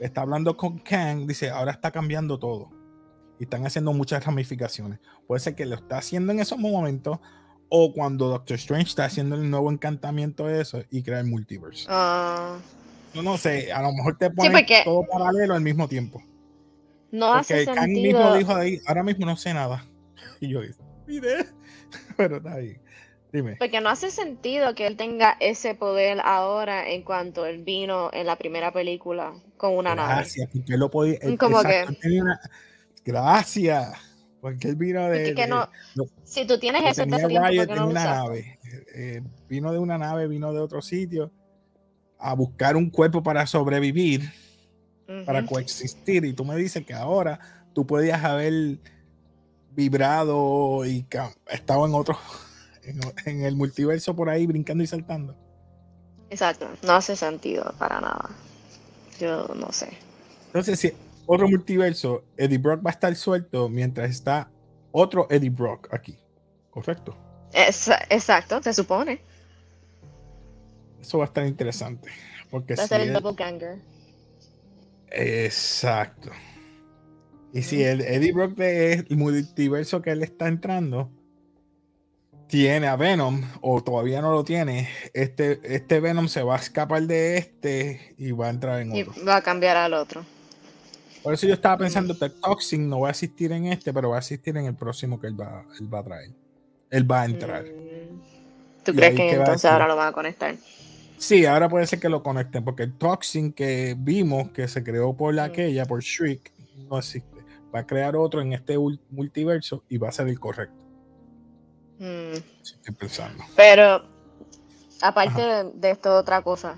está 0.00 0.22
hablando 0.22 0.56
con 0.56 0.78
Kang, 0.78 1.26
dice, 1.26 1.50
ahora 1.50 1.72
está 1.72 1.90
cambiando 1.90 2.38
todo. 2.38 2.70
Y 3.38 3.44
están 3.44 3.66
haciendo 3.66 3.92
muchas 3.92 4.24
ramificaciones. 4.24 5.00
Puede 5.26 5.40
ser 5.40 5.54
que 5.56 5.66
lo 5.66 5.74
está 5.74 5.98
haciendo 5.98 6.32
en 6.32 6.40
esos 6.40 6.58
momentos 6.58 7.18
o 7.68 7.92
cuando 7.92 8.28
Doctor 8.28 8.54
Strange 8.56 8.88
está 8.90 9.04
haciendo 9.06 9.34
el 9.36 9.50
nuevo 9.50 9.70
encantamiento 9.72 10.46
de 10.46 10.60
eso 10.60 10.82
y 10.90 11.02
crea 11.02 11.20
el 11.20 11.26
multiverse. 11.26 11.86
Ah, 11.88 12.58
Yo 13.14 13.22
no 13.22 13.36
sé, 13.36 13.72
a 13.72 13.82
lo 13.82 13.92
mejor 13.92 14.16
te 14.18 14.30
ponen 14.30 14.52
porque- 14.52 14.82
todo 14.84 15.04
paralelo 15.06 15.54
al 15.54 15.60
mismo 15.62 15.88
tiempo. 15.88 16.22
no 17.10 17.34
hace 17.34 17.64
Porque 17.66 17.80
mismo 17.88 18.18
sentido. 18.18 18.34
dijo 18.36 18.54
ahí, 18.54 18.80
ahora 18.86 19.02
mismo 19.02 19.26
no 19.26 19.36
sé 19.36 19.52
nada. 19.54 19.84
Y 20.40 20.48
yo 20.48 20.60
dije, 20.62 20.74
mire, 21.06 21.46
pero 22.16 22.36
está 22.38 22.54
ahí. 22.54 22.76
Dime. 23.32 23.56
Porque 23.58 23.80
no 23.80 23.88
hace 23.88 24.10
sentido 24.10 24.74
que 24.74 24.86
él 24.86 24.96
tenga 24.96 25.36
ese 25.40 25.74
poder 25.74 26.20
ahora 26.22 26.88
en 26.90 27.02
cuanto 27.02 27.46
él 27.46 27.62
vino 27.64 28.10
en 28.12 28.26
la 28.26 28.36
primera 28.36 28.72
película 28.72 29.32
con 29.56 29.76
una 29.76 29.94
nave. 29.94 30.14
Gracias, 30.16 30.48
porque 30.52 30.74
él 30.74 30.80
lo 30.80 30.90
podía. 30.90 31.16
él- 31.22 31.38
Como 31.38 31.62
que- 31.62 31.86
una- 32.20 32.40
Gracias. 33.04 33.92
Porque 34.40 34.68
él 34.68 34.76
vino 34.76 35.02
de. 35.08 35.18
Porque 35.18 35.34
que 35.34 35.42
de- 35.42 35.48
no, 35.48 35.68
no, 35.94 36.04
si 36.24 36.44
tú 36.46 36.58
tienes 36.58 36.82
eso 36.84 37.02
tenía 37.02 37.18
ese 37.18 37.28
tiempo, 37.28 37.48
Riot 37.48 37.66
¿por 37.66 37.66
qué 37.68 37.72
en 37.74 37.78
no 37.78 37.88
una 37.90 38.04
nave. 38.04 38.58
Eh, 38.64 38.84
eh, 38.94 39.22
vino 39.48 39.72
de 39.72 39.78
una 39.78 39.98
nave, 39.98 40.26
vino 40.28 40.52
de 40.52 40.60
otro 40.60 40.82
sitio 40.82 41.30
a 42.22 42.34
buscar 42.34 42.76
un 42.76 42.88
cuerpo 42.88 43.22
para 43.22 43.46
sobrevivir, 43.46 44.32
para 45.26 45.44
coexistir. 45.44 46.24
Y 46.24 46.32
tú 46.32 46.44
me 46.44 46.56
dices 46.56 46.86
que 46.86 46.94
ahora 46.94 47.38
tú 47.74 47.86
podías 47.86 48.22
haber 48.24 48.78
vibrado 49.72 50.86
y 50.86 51.04
estado 51.50 51.86
en 51.86 51.94
otro, 51.94 52.16
en, 52.84 53.00
en 53.26 53.44
el 53.44 53.56
multiverso 53.56 54.14
por 54.14 54.30
ahí 54.30 54.46
brincando 54.46 54.84
y 54.84 54.86
saltando. 54.86 55.36
Exacto, 56.30 56.66
no 56.82 56.92
hace 56.92 57.14
sentido 57.14 57.74
para 57.78 58.00
nada. 58.00 58.30
yo 59.20 59.48
no 59.54 59.70
sé. 59.72 59.88
Entonces, 60.46 60.78
si 60.78 60.92
otro 61.26 61.48
multiverso, 61.48 62.24
Eddie 62.36 62.58
Brock 62.58 62.84
va 62.84 62.90
a 62.90 62.92
estar 62.92 63.14
suelto 63.16 63.68
mientras 63.68 64.10
está 64.10 64.50
otro 64.92 65.26
Eddie 65.30 65.50
Brock 65.50 65.92
aquí. 65.92 66.18
¿Correcto? 66.70 67.14
exacto, 67.52 68.62
se 68.62 68.72
supone. 68.72 69.20
Eso 71.02 71.18
va 71.18 71.24
a 71.24 71.26
estar 71.26 71.46
interesante. 71.46 72.08
Porque 72.50 72.74
va 72.74 72.84
a 72.84 72.86
ser 72.86 73.00
el 73.02 73.12
doppelganger. 73.12 73.78
Exacto. 75.10 76.30
Y 77.52 77.62
si 77.62 77.82
el 77.82 78.00
Eddie 78.00 78.32
Brock 78.32 78.54
de 78.54 78.92
el 78.94 79.16
multiverso 79.16 80.00
que 80.00 80.10
él 80.10 80.22
está 80.22 80.48
entrando 80.48 81.10
tiene 82.46 82.86
a 82.86 82.96
Venom 82.96 83.42
o 83.60 83.82
todavía 83.82 84.22
no 84.22 84.30
lo 84.30 84.44
tiene, 84.44 84.88
este, 85.12 85.60
este 85.64 86.00
Venom 86.00 86.28
se 86.28 86.42
va 86.42 86.56
a 86.56 86.58
escapar 86.58 87.02
de 87.02 87.36
este 87.36 88.14
y 88.16 88.30
va 88.32 88.46
a 88.46 88.50
entrar 88.50 88.80
en 88.80 88.92
otro. 88.92 89.12
Y 89.20 89.24
va 89.24 89.36
a 89.36 89.42
cambiar 89.42 89.76
al 89.76 89.92
otro. 89.94 90.24
Por 91.22 91.34
eso 91.34 91.46
yo 91.46 91.54
estaba 91.54 91.78
pensando 91.78 92.18
que 92.18 92.30
Toxin 92.30 92.88
no 92.88 93.00
va 93.00 93.08
a 93.08 93.10
existir 93.10 93.52
en 93.52 93.66
este, 93.66 93.92
pero 93.92 94.10
va 94.10 94.16
a 94.16 94.18
existir 94.18 94.56
en 94.56 94.66
el 94.66 94.74
próximo 94.74 95.20
que 95.20 95.28
él 95.28 95.40
va, 95.40 95.64
él 95.78 95.92
va 95.92 96.00
a 96.00 96.04
traer. 96.04 96.30
Él 96.90 97.10
va 97.10 97.22
a 97.22 97.24
entrar. 97.24 97.64
Mm. 97.64 98.82
¿Tú 98.84 98.92
crees 98.94 99.14
que 99.14 99.30
entonces 99.30 99.70
ahora 99.70 99.86
lo 99.86 99.96
van 99.96 100.08
a 100.08 100.12
conectar? 100.12 100.54
Sí, 101.22 101.46
ahora 101.46 101.68
puede 101.68 101.86
ser 101.86 102.00
que 102.00 102.08
lo 102.08 102.20
conecten, 102.20 102.64
porque 102.64 102.82
el 102.82 102.98
Toxin 102.98 103.52
que 103.52 103.94
vimos 103.96 104.50
que 104.50 104.66
se 104.66 104.82
creó 104.82 105.16
por 105.16 105.32
la 105.32 105.44
aquella, 105.44 105.84
por 105.84 106.02
Shriek, 106.02 106.52
no 106.90 106.98
existe. 106.98 107.44
Va 107.72 107.78
a 107.78 107.86
crear 107.86 108.16
otro 108.16 108.40
en 108.40 108.52
este 108.52 108.76
multiverso 109.08 109.84
y 109.88 109.98
va 109.98 110.08
a 110.08 110.12
ser 110.12 110.26
el 110.26 110.40
correcto. 110.40 110.74
Mm. 112.00 112.32
estoy 112.60 112.94
pensando. 112.98 113.44
Pero, 113.54 114.04
aparte 115.00 115.70
de 115.72 115.90
esto, 115.92 116.12
otra 116.16 116.42
cosa. 116.42 116.76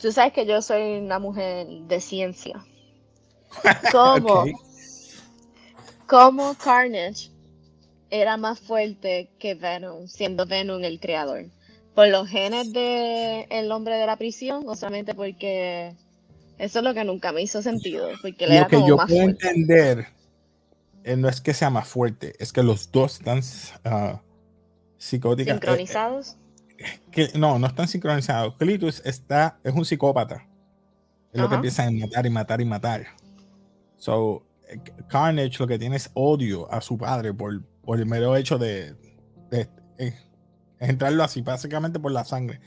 Tú 0.00 0.10
sabes 0.10 0.32
que 0.32 0.46
yo 0.46 0.62
soy 0.62 0.96
una 0.96 1.18
mujer 1.18 1.66
de 1.66 2.00
ciencia. 2.00 2.64
¿Cómo? 3.92 4.46
¿Cómo 6.06 6.54
Carnage 6.54 7.30
era 8.08 8.38
más 8.38 8.58
fuerte 8.58 9.30
que 9.38 9.54
Venom, 9.54 10.06
siendo 10.06 10.46
Venom 10.46 10.82
el 10.82 10.98
creador? 10.98 11.50
Por 11.98 12.06
los 12.06 12.28
genes 12.28 12.72
del 12.72 13.46
el 13.50 13.72
hombre 13.72 13.96
de 13.96 14.06
la 14.06 14.16
prisión 14.16 14.62
o 14.68 14.76
solamente 14.76 15.16
porque 15.16 15.96
eso 16.56 16.78
es 16.78 16.84
lo 16.84 16.94
que 16.94 17.02
nunca 17.02 17.32
me 17.32 17.42
hizo 17.42 17.60
sentido. 17.60 18.06
Porque 18.22 18.46
lo 18.46 18.68
que 18.68 18.86
yo 18.86 18.96
puedo 18.96 19.20
entender 19.20 20.06
eh, 21.02 21.16
no 21.16 21.28
es 21.28 21.40
que 21.40 21.52
sea 21.52 21.70
más 21.70 21.88
fuerte, 21.88 22.36
es 22.38 22.52
que 22.52 22.62
los 22.62 22.92
dos 22.92 23.14
están 23.14 23.38
uh, 23.38 24.16
psicóticos. 24.96 25.54
¿Sincronizados? 25.54 26.36
que, 27.10 27.30
no, 27.34 27.58
no 27.58 27.66
están 27.66 27.88
sincronizados. 27.88 28.54
Clitus 28.58 29.02
está, 29.04 29.58
es 29.64 29.74
un 29.74 29.84
psicópata. 29.84 30.46
Es 31.32 31.40
lo 31.40 31.48
que 31.48 31.56
empieza 31.56 31.84
a 31.84 31.90
matar 31.90 32.26
y 32.26 32.30
matar 32.30 32.60
y 32.60 32.64
matar. 32.64 33.06
So, 33.96 34.46
eh, 34.68 34.78
Carnage 35.08 35.58
lo 35.58 35.66
que 35.66 35.80
tiene 35.80 35.96
es 35.96 36.12
odio 36.14 36.72
a 36.72 36.80
su 36.80 36.96
padre 36.96 37.34
por, 37.34 37.60
por 37.82 37.98
el 37.98 38.06
mero 38.06 38.36
hecho 38.36 38.56
de, 38.56 38.94
de, 39.50 39.68
entrarlo 40.80 41.24
así, 41.24 41.42
básicamente 41.42 41.98
por 41.98 42.12
la 42.12 42.24
sangre. 42.24 42.60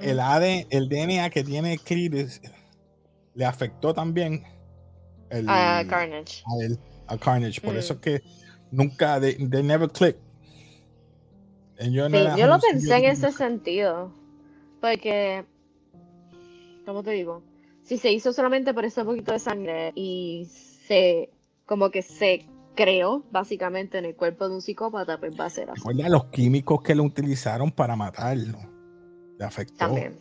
El 0.00 0.20
AD, 0.20 0.66
el 0.70 0.88
DNA 0.88 1.30
que 1.30 1.44
tiene 1.44 1.78
Creed 1.78 2.28
le 3.34 3.44
afectó 3.44 3.92
también 3.92 4.44
a 5.46 5.84
Carnage. 5.88 6.42
A, 7.06 7.18
Carnage. 7.18 7.60
Por 7.60 7.76
eso 7.76 7.94
mm. 7.94 7.96
es 7.96 8.02
que 8.02 8.22
nunca, 8.70 9.20
they, 9.20 9.36
never 9.38 9.90
click. 9.90 10.16
Yo, 11.80 12.08
yo 12.08 12.46
lo 12.46 12.58
pensé 12.60 12.96
en 12.96 13.04
ese 13.04 13.32
sentido. 13.32 14.12
Porque, 14.80 15.44
¿cómo 16.86 17.02
te 17.02 17.10
digo? 17.10 17.42
Si 17.82 17.98
se 17.98 18.12
hizo 18.12 18.32
solamente 18.32 18.72
por 18.72 18.84
ese 18.84 19.04
poquito 19.04 19.32
de 19.32 19.38
sangre 19.38 19.92
y 19.94 20.46
se, 20.86 21.30
como 21.66 21.90
que 21.90 22.02
se 22.02 22.46
creo, 22.74 23.24
básicamente 23.30 23.98
en 23.98 24.04
el 24.04 24.14
cuerpo 24.14 24.48
de 24.48 24.54
un 24.56 24.62
psicópata, 24.62 25.18
pues 25.18 25.38
va 25.38 25.46
a 25.46 25.50
ser 25.50 25.70
así. 25.70 25.80
Recuerda 25.80 26.08
los 26.08 26.26
químicos 26.26 26.82
que 26.82 26.94
lo 26.94 27.04
utilizaron 27.04 27.70
para 27.70 27.96
matarlo. 27.96 28.58
Le 29.38 29.44
afectó. 29.44 29.76
También. 29.76 30.18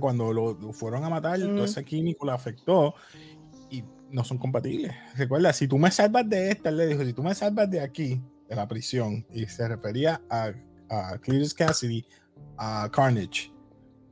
cuando 0.00 0.32
lo, 0.32 0.72
fueron 0.72 1.04
a 1.04 1.10
matar, 1.10 1.38
todo 1.40 1.64
ese 1.64 1.84
químico 1.84 2.26
le 2.26 2.32
afectó 2.32 2.94
y 3.70 3.82
no 4.10 4.24
son 4.24 4.38
compatibles. 4.38 4.94
Recuerda, 5.16 5.52
si 5.52 5.68
tú 5.68 5.78
me 5.78 5.90
salvas 5.90 6.28
de 6.28 6.50
esta, 6.50 6.68
él 6.68 6.76
le 6.76 6.86
dijo, 6.86 7.04
si 7.04 7.12
tú 7.12 7.22
me 7.22 7.34
salvas 7.34 7.70
de 7.70 7.80
aquí, 7.80 8.20
de 8.48 8.56
la 8.56 8.66
prisión, 8.66 9.26
y 9.32 9.46
se 9.46 9.68
refería 9.68 10.20
a, 10.30 10.52
a 10.88 11.18
Cletus 11.18 11.54
Cassidy, 11.54 12.04
a 12.56 12.88
Carnage, 12.90 13.52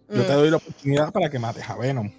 yo 0.09 0.25
te 0.25 0.33
mm. 0.33 0.37
doy 0.37 0.51
la 0.51 0.57
oportunidad 0.57 1.13
para 1.13 1.31
que 1.31 1.39
mates 1.39 1.69
a 1.69 1.77
Venom 1.77 2.11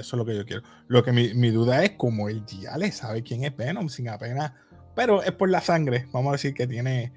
eso 0.00 0.16
es 0.16 0.18
lo 0.18 0.24
que 0.24 0.36
yo 0.36 0.44
quiero. 0.44 0.62
Lo 0.88 1.04
que 1.04 1.12
mi, 1.12 1.50
duda 1.50 1.84
es 1.84 1.92
como 1.92 2.28
el 2.28 2.44
le 2.78 2.92
sabe 2.92 3.22
quién 3.22 3.44
es 3.44 3.56
Venom 3.56 3.88
sin 3.88 4.08
apenas. 4.08 4.52
Pero 4.94 5.22
es 5.22 5.32
por 5.32 5.48
la 5.48 5.60
sangre. 5.60 6.06
Vamos 6.12 6.30
a 6.30 6.32
decir 6.32 6.54
que 6.54 6.66
tiene 6.66 7.12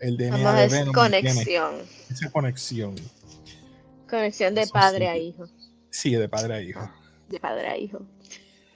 el 0.00 0.16
DNA 0.16 0.52
de 0.52 0.68
Venom. 0.68 0.94
Conexión. 0.94 1.74
Esa 2.10 2.30
conexión. 2.30 2.94
Conexión 4.08 4.54
de 4.54 4.66
padre 4.68 5.08
a 5.08 5.16
hijo. 5.16 5.46
Sí, 5.90 6.14
de 6.14 6.28
padre 6.28 6.54
a 6.54 6.60
hijo. 6.60 6.90
De 7.28 7.40
padre 7.40 7.68
a 7.68 7.76
hijo. 7.76 8.00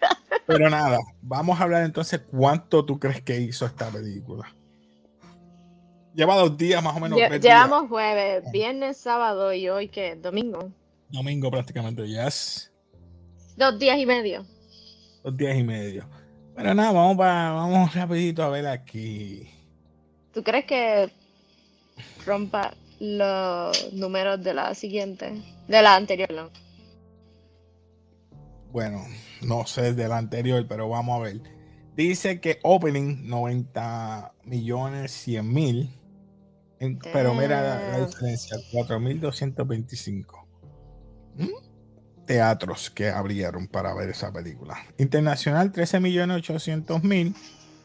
Pero 0.46 0.70
nada, 0.70 0.98
vamos 1.22 1.60
a 1.60 1.64
hablar 1.64 1.84
entonces 1.84 2.20
cuánto 2.30 2.84
tú 2.84 2.98
crees 2.98 3.22
que 3.22 3.38
hizo 3.40 3.66
esta 3.66 3.88
película. 3.90 4.52
Lleva 6.14 6.34
dos 6.36 6.56
días 6.56 6.82
más 6.82 6.96
o 6.96 7.00
menos. 7.00 7.18
llevamos 7.40 7.88
jueves, 7.88 8.50
viernes, 8.50 8.96
sábado 8.96 9.52
y 9.52 9.68
hoy 9.68 9.88
que 9.88 10.16
domingo. 10.16 10.72
Domingo 11.08 11.50
prácticamente, 11.50 12.06
yes. 12.06 12.69
Dos 13.56 13.78
días 13.78 13.98
y 13.98 14.06
medio. 14.06 14.44
Dos 15.22 15.36
días 15.36 15.56
y 15.56 15.62
medio. 15.62 16.08
Pero 16.54 16.74
nada, 16.74 16.92
vamos, 16.92 17.16
para, 17.16 17.52
vamos 17.52 17.94
rapidito 17.94 18.42
a 18.42 18.48
ver 18.48 18.66
aquí. 18.66 19.48
¿Tú 20.32 20.42
crees 20.42 20.64
que 20.64 21.10
rompa 22.26 22.74
los 22.98 23.92
números 23.92 24.42
de 24.42 24.54
la 24.54 24.74
siguiente? 24.74 25.32
De 25.68 25.82
la 25.82 25.96
anterior, 25.96 26.30
¿no? 26.32 26.50
Bueno, 28.72 29.04
no 29.42 29.66
sé 29.66 29.94
de 29.94 30.06
la 30.08 30.18
anterior, 30.18 30.64
pero 30.68 30.88
vamos 30.88 31.20
a 31.20 31.24
ver. 31.24 31.40
Dice 31.96 32.40
que 32.40 32.60
opening 32.62 33.28
90 33.28 34.34
millones 34.44 35.12
100 35.12 35.52
mil. 35.52 35.90
Pero 37.12 37.34
mira 37.34 37.60
la, 37.60 37.98
la 37.98 38.06
diferencia, 38.06 38.56
4.225. 38.72 40.46
¿Mm? 41.36 41.69
Teatros 42.30 42.90
que 42.90 43.08
abrieron 43.08 43.66
para 43.66 43.92
ver 43.92 44.10
esa 44.10 44.32
película. 44.32 44.76
Internacional 44.98 45.72
13 45.72 45.98
millones 45.98 46.36
800 46.36 47.02
mil, 47.02 47.34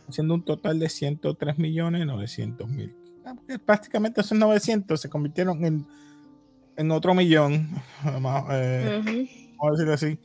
siendo 0.10 0.36
un 0.36 0.46
total 0.46 0.78
de 0.78 0.88
103 0.88 1.58
millones 1.58 2.06
900 2.06 2.70
mil. 2.70 2.96
Ah, 3.26 3.34
prácticamente 3.66 4.22
esos 4.22 4.38
900 4.38 5.02
se 5.02 5.10
convirtieron 5.10 5.66
en, 5.66 5.88
en 6.78 6.92
otro 6.92 7.16
millón. 7.16 7.70
Eh, 8.52 9.02
vamos 9.58 9.68
a 9.68 9.72
decirlo 9.72 9.94
así. 9.94 10.20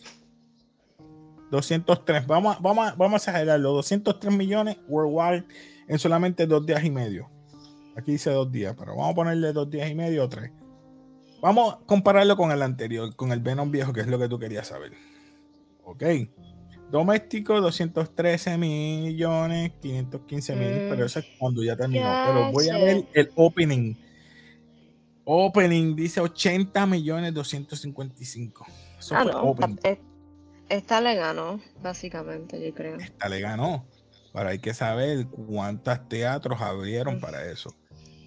203. 1.50 2.26
Vamos, 2.26 2.60
vamos, 2.60 2.94
vamos 2.98 3.14
a 3.14 3.16
exagerarlo. 3.16 3.72
203 3.72 4.36
millones 4.36 4.76
worldwide 4.86 5.46
en 5.88 5.98
solamente 5.98 6.46
dos 6.46 6.66
días 6.66 6.84
y 6.84 6.90
medio. 6.90 7.30
Aquí 7.96 8.12
dice 8.12 8.28
dos 8.30 8.52
días, 8.52 8.74
pero 8.78 8.96
vamos 8.96 9.12
a 9.12 9.14
ponerle 9.14 9.54
dos 9.54 9.70
días 9.70 9.90
y 9.90 9.94
medio 9.94 10.24
o 10.24 10.28
tres. 10.28 10.50
Vamos 11.40 11.74
a 11.74 11.78
compararlo 11.86 12.36
con 12.36 12.52
el 12.52 12.62
anterior, 12.62 13.14
con 13.16 13.32
el 13.32 13.40
Venom 13.40 13.70
viejo, 13.70 13.92
que 13.92 14.00
es 14.00 14.06
lo 14.06 14.18
que 14.18 14.28
tú 14.28 14.38
querías 14.38 14.68
saber. 14.68 14.92
Ok. 15.84 16.04
Doméstico, 16.90 17.60
213 17.60 18.58
millones, 18.58 19.72
515 19.80 20.56
mil, 20.56 20.68
mm. 20.68 20.90
pero 20.90 21.06
eso 21.06 21.20
es 21.20 21.26
cuando 21.38 21.62
ya 21.62 21.76
terminó. 21.76 22.04
pero 22.26 22.52
voy 22.52 22.68
a 22.68 22.78
ver 22.78 23.04
el 23.14 23.30
opening. 23.36 23.94
Opening 25.24 25.94
dice 25.94 26.20
80 26.20 26.86
millones 26.86 27.32
255. 27.32 28.66
Eso 28.98 29.16
ah, 29.16 29.22
fue 29.22 29.32
opening. 29.34 29.76
Esta 30.68 31.00
le 31.00 31.14
ganó, 31.14 31.60
básicamente, 31.82 32.64
yo 32.64 32.74
creo. 32.74 32.96
Esta 32.96 33.28
le 33.28 33.40
ganó. 33.40 33.86
Pero 34.32 34.48
hay 34.48 34.58
que 34.58 34.74
saber 34.74 35.26
cuántos 35.26 36.08
teatros 36.08 36.60
abrieron 36.60 37.16
mm. 37.16 37.20
para 37.20 37.44
eso. 37.50 37.74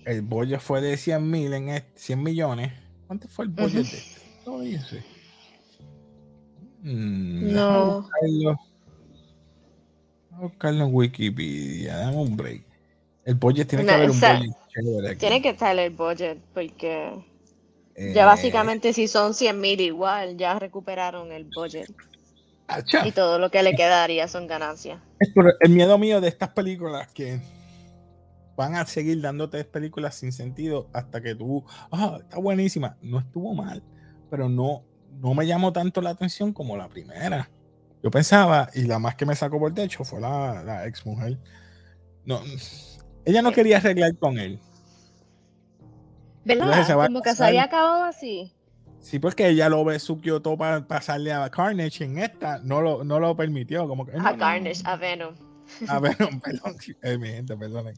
El 0.06 0.22
bollo 0.22 0.60
fue 0.60 0.82
de 0.82 0.98
100 0.98 1.30
mil 1.30 1.54
en 1.54 1.84
100 1.96 2.24
millones 2.24 2.83
¿Cuánto 3.14 3.28
fue 3.28 3.46
el 3.46 3.52
budget 3.52 3.86
de 3.86 3.98
este? 3.98 4.22
No 4.44 4.60
dice. 4.62 5.04
Mm, 6.82 7.54
no. 7.54 8.10
Vamos 8.10 8.58
a 10.32 10.40
buscarlo 10.42 10.86
en 10.86 10.96
Wikipedia. 10.96 11.98
Dame 11.98 12.18
un 12.18 12.36
break. 12.36 12.64
El 13.26 13.36
budget 13.36 13.68
tiene 13.68 13.86
que 13.86 13.92
haber 13.92 14.10
un 14.10 14.20
budget 14.20 15.20
Tiene 15.20 15.44
que 15.44 15.50
estar 15.50 15.78
el 15.78 15.92
budget 15.92 16.40
porque 16.56 17.24
ya 17.96 18.24
eh, 18.24 18.26
básicamente 18.26 18.94
si 18.94 19.08
son 19.08 19.36
100 19.36 19.62
mil 19.62 19.80
igual, 19.80 20.36
ya 20.36 20.58
recuperaron 20.58 21.32
el 21.32 21.48
budget. 21.56 21.94
Y 23.06 23.12
todo 23.12 23.38
lo 23.38 23.52
que 23.52 23.62
le 23.62 23.76
quedaría 23.76 24.28
son 24.28 24.48
ganancias. 24.48 25.00
el 25.60 25.70
miedo 25.70 26.00
mío 26.00 26.20
de 26.20 26.30
estas 26.30 26.50
películas 26.50 27.10
que 27.14 27.40
van 28.56 28.76
a 28.76 28.86
seguir 28.86 29.22
dándote 29.22 29.64
películas 29.66 30.16
sin 30.16 30.32
sentido 30.32 30.90
hasta 30.94 31.22
que 31.22 31.36
tú, 31.36 31.64
ah, 31.92 32.20
está 32.22 32.38
buenísima. 32.38 32.98
No 33.02 33.20
estuvo 33.20 33.54
mal, 33.54 33.84
pero 34.30 34.50
no, 34.50 34.84
no 35.20 35.34
me 35.34 35.48
llamó 35.48 35.74
tanto 35.74 36.02
la 36.02 36.12
atención 36.12 36.54
como 36.54 36.78
la 36.78 36.88
primera. 36.88 37.50
Yo 38.04 38.12
pensaba, 38.12 38.70
y 38.74 38.84
la 38.84 39.00
más 39.00 39.16
que 39.16 39.26
me 39.26 39.36
sacó 39.36 39.60
por 39.60 39.70
el 39.70 39.76
techo 39.76 40.04
fue 40.04 40.20
la, 40.20 40.62
la 40.64 40.88
ex 40.88 41.06
mujer. 41.06 41.40
No, 42.26 42.42
ella 43.26 43.42
no 43.42 43.52
quería 43.52 43.78
arreglar 43.78 44.16
con 44.18 44.38
él. 44.38 44.60
¿Verdad? 46.46 47.06
Como 47.06 47.22
que 47.22 47.34
se 47.36 47.46
había 47.46 47.64
acabado 47.64 48.04
así. 48.04 48.54
Sí, 49.00 49.20
porque 49.20 49.48
ella 49.50 49.70
lo 49.70 50.00
su 50.00 50.20
Kyoto 50.20 50.58
para 50.58 50.88
pasarle 50.88 51.34
a 51.34 51.50
Carnage 51.50 52.04
en 52.04 52.20
esta 52.20 52.60
no 52.60 52.82
lo, 52.82 53.04
no 53.04 53.20
lo 53.20 53.36
permitió. 53.36 53.88
Como 53.88 54.06
que, 54.06 54.14
a 54.18 54.38
Carnage, 54.38 54.82
a 54.86 54.96
Venom. 54.96 55.36
A 55.88 56.00
Venom, 56.00 56.40
perdón. 56.44 56.76
Eh, 57.02 57.18
mi 57.18 57.28
gente, 57.28 57.56
perdonen. 57.56 57.96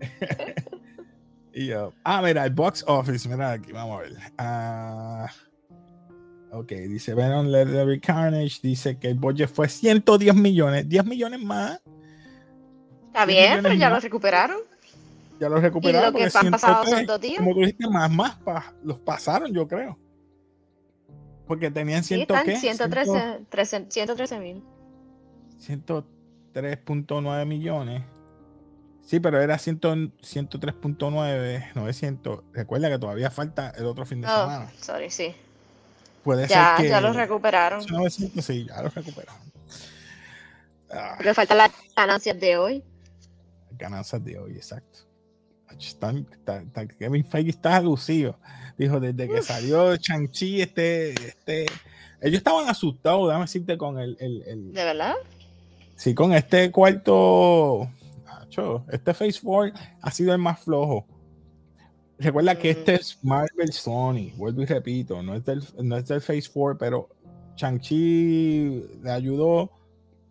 y, 1.52 1.72
uh, 1.72 1.92
ah, 2.04 2.22
mira, 2.22 2.44
el 2.44 2.52
box 2.52 2.84
office, 2.86 3.28
mira 3.28 3.52
aquí, 3.52 3.72
vamos 3.72 3.98
a 3.98 4.02
ver. 4.02 4.16
Ah, 4.38 5.30
ok, 6.52 6.68
dice 6.68 7.14
Venom 7.14 7.46
Leather 7.46 8.00
Carnage, 8.00 8.58
dice 8.62 8.98
que 8.98 9.08
el 9.08 9.14
budget 9.14 9.50
fue 9.50 9.68
110 9.68 10.34
millones, 10.34 10.88
10 10.88 11.04
millones 11.04 11.40
más. 11.40 11.80
Está 13.06 13.24
bien, 13.24 13.60
pero 13.62 13.74
ya 13.74 13.90
lo 13.90 14.00
recuperaron. 14.00 14.58
Ya 15.40 15.48
lo 15.48 15.60
recuperaron. 15.60 16.14
Y 16.16 16.24
lo 16.24 16.30
que 16.30 16.38
han 16.38 16.50
pasado 16.50 16.84
son 16.84 17.06
dos 17.06 17.20
días. 17.20 17.38
Como 17.38 17.54
tú 17.54 17.60
dijiste, 17.60 17.88
más, 17.88 18.10
más, 18.10 18.38
los 18.82 18.98
pasaron, 18.98 19.52
yo 19.52 19.66
creo. 19.66 19.98
Porque 21.46 21.70
tenían 21.70 22.04
ciento, 22.04 22.34
sí, 22.44 22.56
113 22.56 24.38
mil. 24.38 24.62
103.9 25.58 27.46
millones. 27.46 28.02
Sí, 29.08 29.18
pero 29.20 29.40
era 29.40 29.56
103.9, 29.56 31.72
900. 31.74 32.40
Recuerda 32.52 32.90
que 32.90 32.98
todavía 32.98 33.30
falta 33.30 33.72
el 33.78 33.86
otro 33.86 34.04
fin 34.04 34.20
de 34.20 34.26
oh, 34.26 34.30
semana. 34.30 34.70
Sorry, 34.82 35.08
sí. 35.08 35.34
Puede 36.22 36.46
ya, 36.46 36.76
ser 36.76 36.84
que. 36.84 36.90
Ya 36.90 37.00
lo 37.00 37.14
recuperaron. 37.14 37.82
900, 37.86 38.44
sí, 38.44 38.66
ya 38.68 38.82
lo 38.82 38.90
recuperaron. 38.90 39.40
Ah. 40.90 41.14
Porque 41.16 41.32
faltan 41.32 41.56
las 41.56 41.70
ganancias 41.96 42.38
de 42.38 42.58
hoy. 42.58 42.84
Ganancias 43.78 44.22
de 44.22 44.38
hoy, 44.38 44.56
exacto. 44.56 44.98
Kevin 46.98 47.24
Feige 47.24 47.48
está 47.48 47.80
lucido. 47.80 48.38
Dijo, 48.76 49.00
desde 49.00 49.26
que 49.26 49.40
salió 49.40 49.96
Chang-Chi, 49.96 50.60
este, 50.60 51.12
este, 51.12 51.64
ellos 52.20 52.36
estaban 52.36 52.68
asustados, 52.68 53.28
déjame 53.28 53.46
decirte, 53.46 53.78
con 53.78 53.98
el, 53.98 54.18
el, 54.20 54.74
¿De 54.74 54.84
verdad? 54.84 55.14
Sí, 55.96 56.14
con 56.14 56.34
este 56.34 56.70
cuarto, 56.70 57.88
este 58.90 59.14
Phase 59.14 59.40
4 59.42 59.78
ha 60.00 60.10
sido 60.10 60.32
el 60.32 60.38
más 60.38 60.60
flojo. 60.60 61.06
Recuerda 62.18 62.58
que 62.58 62.70
este 62.70 62.96
es 62.96 63.18
Marvel 63.22 63.72
Sony, 63.72 64.32
vuelvo 64.36 64.62
y 64.62 64.66
repito, 64.66 65.22
no 65.22 65.36
es 65.36 65.44
del, 65.44 65.62
no 65.82 65.96
es 65.96 66.08
del 66.08 66.20
Phase 66.20 66.50
4, 66.52 66.76
pero 66.76 67.08
Chang-Chi 67.54 69.00
le 69.02 69.10
ayudó. 69.10 69.70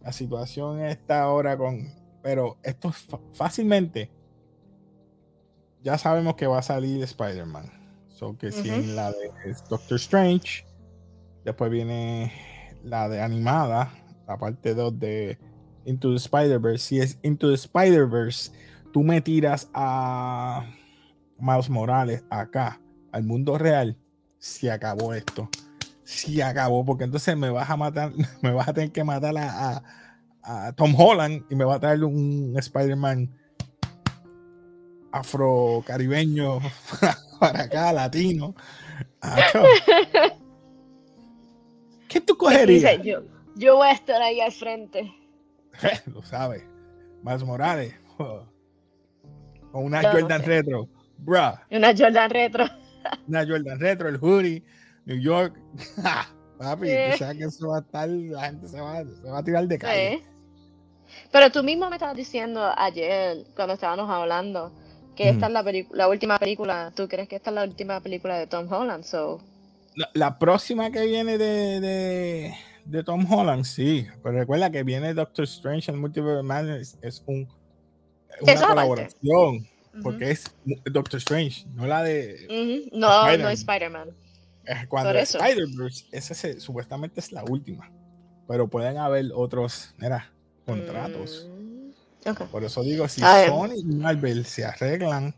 La 0.02 0.12
situación 0.12 0.82
está 0.82 1.24
ahora 1.24 1.58
con. 1.58 1.94
Pero 2.22 2.58
esto 2.64 2.92
fácilmente. 3.34 4.10
Ya 5.84 5.98
sabemos 5.98 6.36
que 6.36 6.48
va 6.48 6.60
a 6.60 6.64
salir 6.64 7.04
Spider-Man. 7.04 7.72
So 8.10 8.38
que 8.38 8.52
si 8.52 8.70
en 8.70 8.96
la 8.96 9.12
de 9.12 9.32
Doctor 9.70 9.98
Strange, 9.98 10.66
después 11.46 11.70
viene 11.70 12.34
la 12.84 13.08
de 13.08 13.22
animada, 13.22 13.94
la 14.28 14.38
parte 14.38 14.74
2 14.74 15.00
de 15.00 15.38
Into 15.88 16.12
the 16.12 16.18
Spider-Verse. 16.18 16.84
Si 16.84 17.00
es 17.00 17.18
Into 17.24 17.50
the 17.50 17.56
Spider-Verse, 17.56 18.52
tú 18.92 19.04
me 19.04 19.22
tiras 19.22 19.70
a 19.74 20.66
Miles 21.40 21.70
Morales 21.70 22.24
acá, 22.30 22.80
al 23.12 23.24
mundo 23.24 23.58
real, 23.58 23.98
se 24.38 24.70
acabó 24.70 25.14
esto. 25.14 25.50
Se 26.04 26.44
acabó, 26.44 26.86
porque 26.86 27.06
entonces 27.06 27.36
me 27.36 27.50
vas 27.50 27.70
a 27.70 27.78
matar, 27.78 28.12
me 28.42 28.52
vas 28.52 28.68
a 28.68 28.74
tener 28.74 28.92
que 28.92 29.04
matar 29.04 29.38
a, 29.38 29.82
a, 30.44 30.68
a 30.68 30.74
Tom 30.74 30.94
Holland 30.96 31.44
y 31.50 31.56
me 31.56 31.66
va 31.66 31.76
a 31.76 31.80
traer 31.80 32.04
un 32.04 32.54
Spider-Man 32.58 33.30
afro-caribeño 35.12 36.60
para 37.40 37.64
acá, 37.64 37.94
latino. 37.94 38.56
¿Qué 42.08 42.22
tú 42.22 42.38
cogerías? 42.38 43.02
yo, 43.04 43.24
yo 43.56 43.78
voy 43.78 43.88
a 43.88 43.92
estar 43.92 44.22
ahí 44.22 44.40
al 44.40 44.52
frente. 44.52 45.14
Lo 46.14 46.22
sabes. 46.24 46.64
Más 47.24 47.44
Morales. 47.44 47.94
O 49.74 49.82
una 49.82 50.02
Jordan 50.02 50.42
Retro. 50.44 50.88
Bruh. 51.18 51.54
Una 51.70 51.94
Jordan 51.96 52.30
Retro. 52.30 52.66
una 53.28 53.46
Jordan 53.46 53.80
Retro, 53.80 54.08
el 54.08 54.16
hoodie, 54.16 54.64
New 55.06 55.20
York. 55.20 55.60
Papi, 56.58 56.88
tú 56.88 57.18
sabes 57.18 57.38
que 57.38 57.44
eso 57.44 57.68
va 57.68 57.78
a 57.78 57.82
estar, 57.82 58.10
la 58.10 58.46
gente 58.46 58.68
se 58.68 58.80
va, 58.80 59.04
se 59.04 59.30
va 59.30 59.38
a 59.38 59.44
tirar 59.44 59.68
de 59.68 59.78
calle. 59.78 60.24
Pero 61.32 61.52
tú 61.52 61.64
mismo 61.64 61.90
me 61.90 61.98
estabas 61.98 62.16
diciendo 62.16 62.74
ayer, 62.78 63.46
cuando 63.56 63.74
estábamos 63.74 64.10
hablando, 64.10 64.74
que 65.16 65.30
esta 65.30 65.48
es 65.48 65.52
la, 65.52 65.64
la 65.92 66.08
última 66.08 66.38
película, 66.38 66.92
¿tú 66.96 67.08
crees 67.08 67.28
que 67.28 67.36
esta 67.36 67.50
es 67.50 67.56
la 67.56 67.64
última 67.64 68.00
película 68.00 68.38
de 68.38 68.48
Tom 68.48 68.72
Holland? 68.72 69.04
So... 69.04 69.42
La, 70.14 70.38
próxima 70.38 70.92
que 70.92 71.06
viene 71.06 71.38
de, 71.40 71.80
de, 71.80 72.54
Tom 73.06 73.32
Holland, 73.32 73.66
sí, 73.66 74.08
pero 74.24 74.38
recuerda 74.38 74.70
que 74.70 74.84
viene 74.84 75.14
Doctor 75.14 75.46
Strange 75.46 75.92
en 75.92 76.00
Multiverse 76.00 76.44
Madness, 76.44 76.98
es 77.02 77.24
un, 77.26 77.48
una 78.42 78.62
colaboración, 78.62 79.68
porque 80.02 80.32
es 80.32 80.56
Doctor 80.86 81.18
Strange, 81.18 81.66
no 81.74 81.86
la 81.86 82.04
de... 82.04 82.90
No, 82.94 83.38
no 83.38 83.50
es 83.50 83.60
Spider-Man. 83.60 84.10
Cuando 84.90 85.12
Spider-Verse, 85.12 86.06
esa 86.12 86.60
supuestamente 86.60 87.20
es 87.20 87.32
la 87.32 87.44
última, 87.44 87.92
pero 88.48 88.68
pueden 88.68 88.98
haber 88.98 89.32
otros, 89.34 89.94
mira, 89.98 90.32
contratos. 90.66 91.48
Mm. 91.50 91.58
Por 92.52 92.64
eso 92.64 92.84
digo, 92.84 93.08
si 93.08 93.22
Sony 93.22 93.76
y 93.78 93.86
Marvel 93.86 94.46
se 94.46 94.66
arreglan 94.66 95.34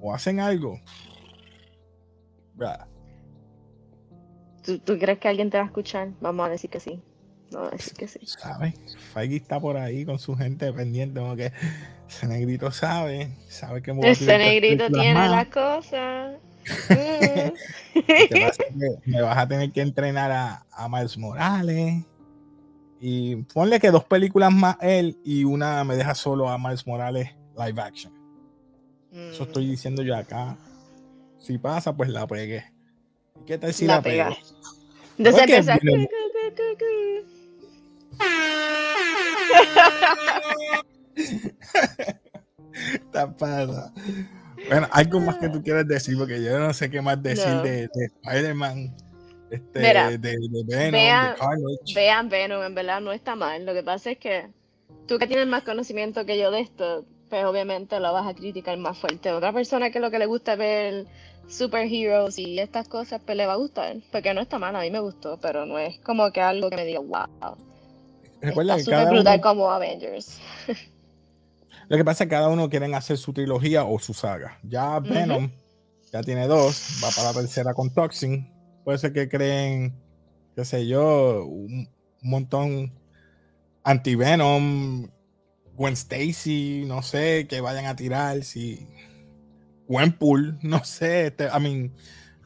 o 0.00 0.14
hacen 0.14 0.38
algo, 0.38 0.80
¿Tú, 4.68 4.78
¿Tú, 4.80 4.98
crees 4.98 5.18
que 5.18 5.28
alguien 5.28 5.48
te 5.48 5.56
va 5.56 5.62
a 5.62 5.66
escuchar? 5.66 6.10
Vamos 6.20 6.46
a 6.46 6.50
decir 6.50 6.68
que 6.68 6.78
sí. 6.78 7.00
Vamos 7.52 7.68
a 7.68 7.76
decir 7.76 7.94
que 7.94 8.06
sí. 8.06 8.20
¿Sabes? 8.24 8.74
Feige 9.14 9.36
está 9.36 9.58
por 9.58 9.78
ahí 9.78 10.04
con 10.04 10.18
su 10.18 10.36
gente 10.36 10.70
pendiente, 10.74 11.20
como 11.20 11.36
que 11.36 11.52
ese 12.06 12.26
negrito 12.26 12.70
sabe, 12.70 13.34
sabe 13.48 13.80
que 13.80 13.92
Ese 14.02 14.36
negrito 14.36 14.90
tiene 14.90 15.26
las 15.26 15.46
cosas. 15.46 16.36
me 19.06 19.22
vas 19.22 19.38
a 19.38 19.48
tener 19.48 19.72
que 19.72 19.80
entrenar 19.80 20.30
a, 20.30 20.66
a 20.70 20.86
Miles 20.90 21.16
Morales 21.16 22.04
y 23.00 23.36
ponle 23.36 23.80
que 23.80 23.90
dos 23.90 24.04
películas 24.04 24.52
más 24.52 24.76
él 24.82 25.16
y 25.24 25.44
una 25.44 25.82
me 25.84 25.96
deja 25.96 26.14
solo 26.14 26.50
a 26.50 26.58
Miles 26.58 26.86
Morales 26.86 27.30
live 27.56 27.80
action. 27.80 28.12
Eso 29.10 29.44
estoy 29.44 29.64
mm. 29.64 29.70
diciendo 29.70 30.02
yo 30.02 30.14
acá. 30.14 30.58
Si 31.38 31.56
pasa, 31.56 31.96
pues 31.96 32.10
la 32.10 32.26
pegué. 32.26 32.77
¿Qué 33.46 33.58
tal 33.58 33.72
si 33.72 33.86
la, 33.86 33.96
la 33.96 34.02
pegué? 34.02 34.22
Entonces 35.18 35.66
Tapada. 43.12 43.92
Bueno, 44.68 44.88
algo 44.90 45.20
más 45.20 45.38
que 45.38 45.48
tú 45.48 45.62
quieras 45.62 45.86
decir, 45.86 46.18
porque 46.18 46.42
yo 46.42 46.58
no 46.58 46.72
sé 46.72 46.90
qué 46.90 47.00
más 47.00 47.22
decir 47.22 47.62
de, 47.62 47.88
de 47.88 48.10
Spider-Man. 48.22 48.96
Este, 49.50 49.78
de, 49.78 50.18
de, 50.18 50.36
Venom, 50.66 50.92
vean, 50.92 51.32
de 51.32 51.94
vean 51.94 52.28
Venom, 52.28 52.62
en 52.62 52.74
verdad 52.74 53.00
no 53.00 53.12
está 53.12 53.34
mal. 53.34 53.64
Lo 53.64 53.72
que 53.72 53.82
pasa 53.82 54.10
es 54.10 54.18
que 54.18 54.50
tú 55.06 55.18
que 55.18 55.26
tienes 55.26 55.46
más 55.46 55.62
conocimiento 55.62 56.26
que 56.26 56.38
yo 56.38 56.50
de 56.50 56.60
esto, 56.60 57.06
pues 57.30 57.44
obviamente 57.44 57.98
lo 57.98 58.12
vas 58.12 58.26
a 58.26 58.34
criticar 58.34 58.76
más 58.76 58.98
fuerte. 58.98 59.32
Otra 59.32 59.52
persona 59.52 59.90
que 59.90 60.00
lo 60.00 60.10
que 60.10 60.18
le 60.18 60.26
gusta 60.26 60.56
ver 60.56 61.06
superheroes 61.48 62.38
y 62.38 62.58
estas 62.58 62.88
cosas, 62.88 63.20
pues 63.24 63.36
le 63.36 63.46
va 63.46 63.54
a 63.54 63.56
gustar. 63.56 63.96
Porque 64.12 64.32
no 64.34 64.40
está 64.40 64.58
mal, 64.58 64.76
a 64.76 64.80
mí 64.80 64.90
me 64.90 65.00
gustó, 65.00 65.38
pero 65.40 65.66
no 65.66 65.78
es 65.78 65.98
como 66.00 66.30
que 66.30 66.40
algo 66.40 66.70
que 66.70 66.76
me 66.76 66.84
diga, 66.84 67.00
wow. 67.00 67.56
Recuerda 68.40 68.76
está 68.76 69.00
súper 69.00 69.14
brutal 69.14 69.40
como 69.40 69.70
Avengers. 69.70 70.38
Lo 71.88 71.96
que 71.96 72.04
pasa 72.04 72.24
es 72.24 72.28
que 72.28 72.34
cada 72.34 72.48
uno 72.48 72.68
quieren 72.68 72.94
hacer 72.94 73.16
su 73.16 73.32
trilogía 73.32 73.84
o 73.84 73.98
su 73.98 74.12
saga. 74.12 74.58
Ya 74.62 74.98
Venom 75.00 75.50
ya 76.12 76.22
tiene 76.22 76.46
dos, 76.46 77.00
va 77.02 77.08
para 77.10 77.32
la 77.32 77.40
tercera 77.40 77.74
con 77.74 77.92
Toxin 77.92 78.58
puede 78.88 78.96
ser 79.00 79.12
que 79.12 79.28
creen, 79.28 79.92
qué 80.56 80.64
sé 80.64 80.86
yo, 80.86 81.44
un, 81.44 81.90
montón 82.22 82.90
anti-Venom, 83.84 85.10
Gwen 85.74 85.92
Stacy, 85.92 86.84
no 86.86 87.02
sé, 87.02 87.46
que 87.46 87.60
vayan 87.60 87.84
a 87.84 87.96
tirar, 87.96 88.42
si 88.44 88.88
Gwenpool, 89.88 90.58
no 90.62 90.84
sé, 90.84 91.28
este, 91.28 91.46
I 91.46 91.60
mean, 91.60 91.92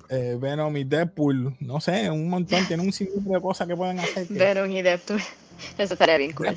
eh, 0.08 0.36
Venom 0.40 0.76
y 0.76 0.84
Deadpool, 0.84 1.56
no 1.60 1.80
sé, 1.80 2.10
un 2.10 2.28
montón, 2.28 2.64
tienen 2.66 2.86
un 2.86 2.92
sinnúmero 2.92 3.34
de 3.34 3.40
cosas 3.42 3.66
que 3.66 3.76
pueden 3.76 3.98
hacer. 3.98 4.26
Venom 4.28 4.70
y 4.70 4.80
Deadpool, 4.80 5.20
eso 5.78 5.94
estaría 5.94 6.18
bien 6.18 6.32
cool. 6.32 6.54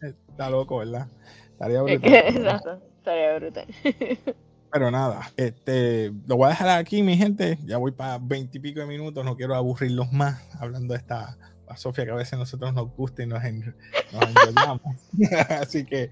Está 0.00 0.48
loco, 0.50 0.78
¿verdad? 0.78 1.08
Estaría 1.52 1.82
brutal. 1.82 2.14
Exacto, 2.14 2.82
estaría 2.98 3.34
brutal. 3.34 3.66
Pero 4.72 4.90
nada, 4.90 5.30
este, 5.36 6.10
lo 6.26 6.36
voy 6.36 6.46
a 6.46 6.50
dejar 6.50 6.70
aquí, 6.70 7.02
mi 7.02 7.18
gente. 7.18 7.58
Ya 7.66 7.76
voy 7.76 7.92
para 7.92 8.16
veintipico 8.18 8.80
de 8.80 8.86
minutos, 8.86 9.22
no 9.22 9.36
quiero 9.36 9.54
aburrirlos 9.54 10.10
más 10.12 10.42
hablando 10.58 10.94
de 10.94 10.98
esta 10.98 11.36
a 11.68 11.76
Sofía 11.76 12.04
que 12.04 12.10
a 12.10 12.14
veces 12.14 12.38
nosotros 12.38 12.72
nos 12.74 12.94
gusta 12.94 13.22
y 13.22 13.26
nos, 13.26 13.42
en, 13.44 13.74
Así 15.60 15.84
que 15.84 16.10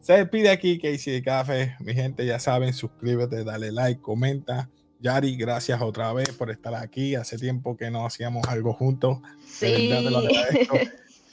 se 0.00 0.14
despide 0.14 0.50
aquí 0.50 0.78
Casey 0.78 1.14
de 1.14 1.22
Café. 1.22 1.76
Mi 1.80 1.94
gente, 1.94 2.24
ya 2.24 2.38
saben, 2.38 2.72
suscríbete, 2.72 3.44
dale 3.44 3.72
like, 3.72 4.00
comenta. 4.00 4.68
Yari, 5.00 5.36
gracias 5.36 5.80
otra 5.80 6.12
vez 6.12 6.30
por 6.30 6.50
estar 6.50 6.74
aquí. 6.74 7.14
Hace 7.14 7.38
tiempo 7.38 7.76
que 7.76 7.90
no 7.90 8.04
hacíamos 8.04 8.46
algo 8.48 8.72
juntos. 8.72 9.18
Sí. 9.46 9.90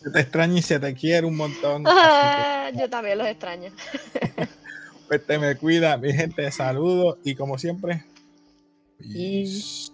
Se 0.06 0.12
te 0.12 0.20
extraño 0.20 0.56
y 0.56 0.62
se 0.62 0.80
te 0.80 0.94
quiere 0.94 1.26
un 1.26 1.36
montón. 1.36 1.84
Yo 1.84 2.90
también 2.92 3.18
los 3.18 3.28
extraño. 3.28 3.72
Pues 5.08 5.24
te 5.24 5.38
me 5.38 5.56
cuida, 5.56 5.98
mi 5.98 6.12
gente. 6.14 6.52
Saludos 6.52 7.20
y 7.24 7.36
como 7.36 7.60
siempre. 7.60 8.04
Peace. 8.98 9.92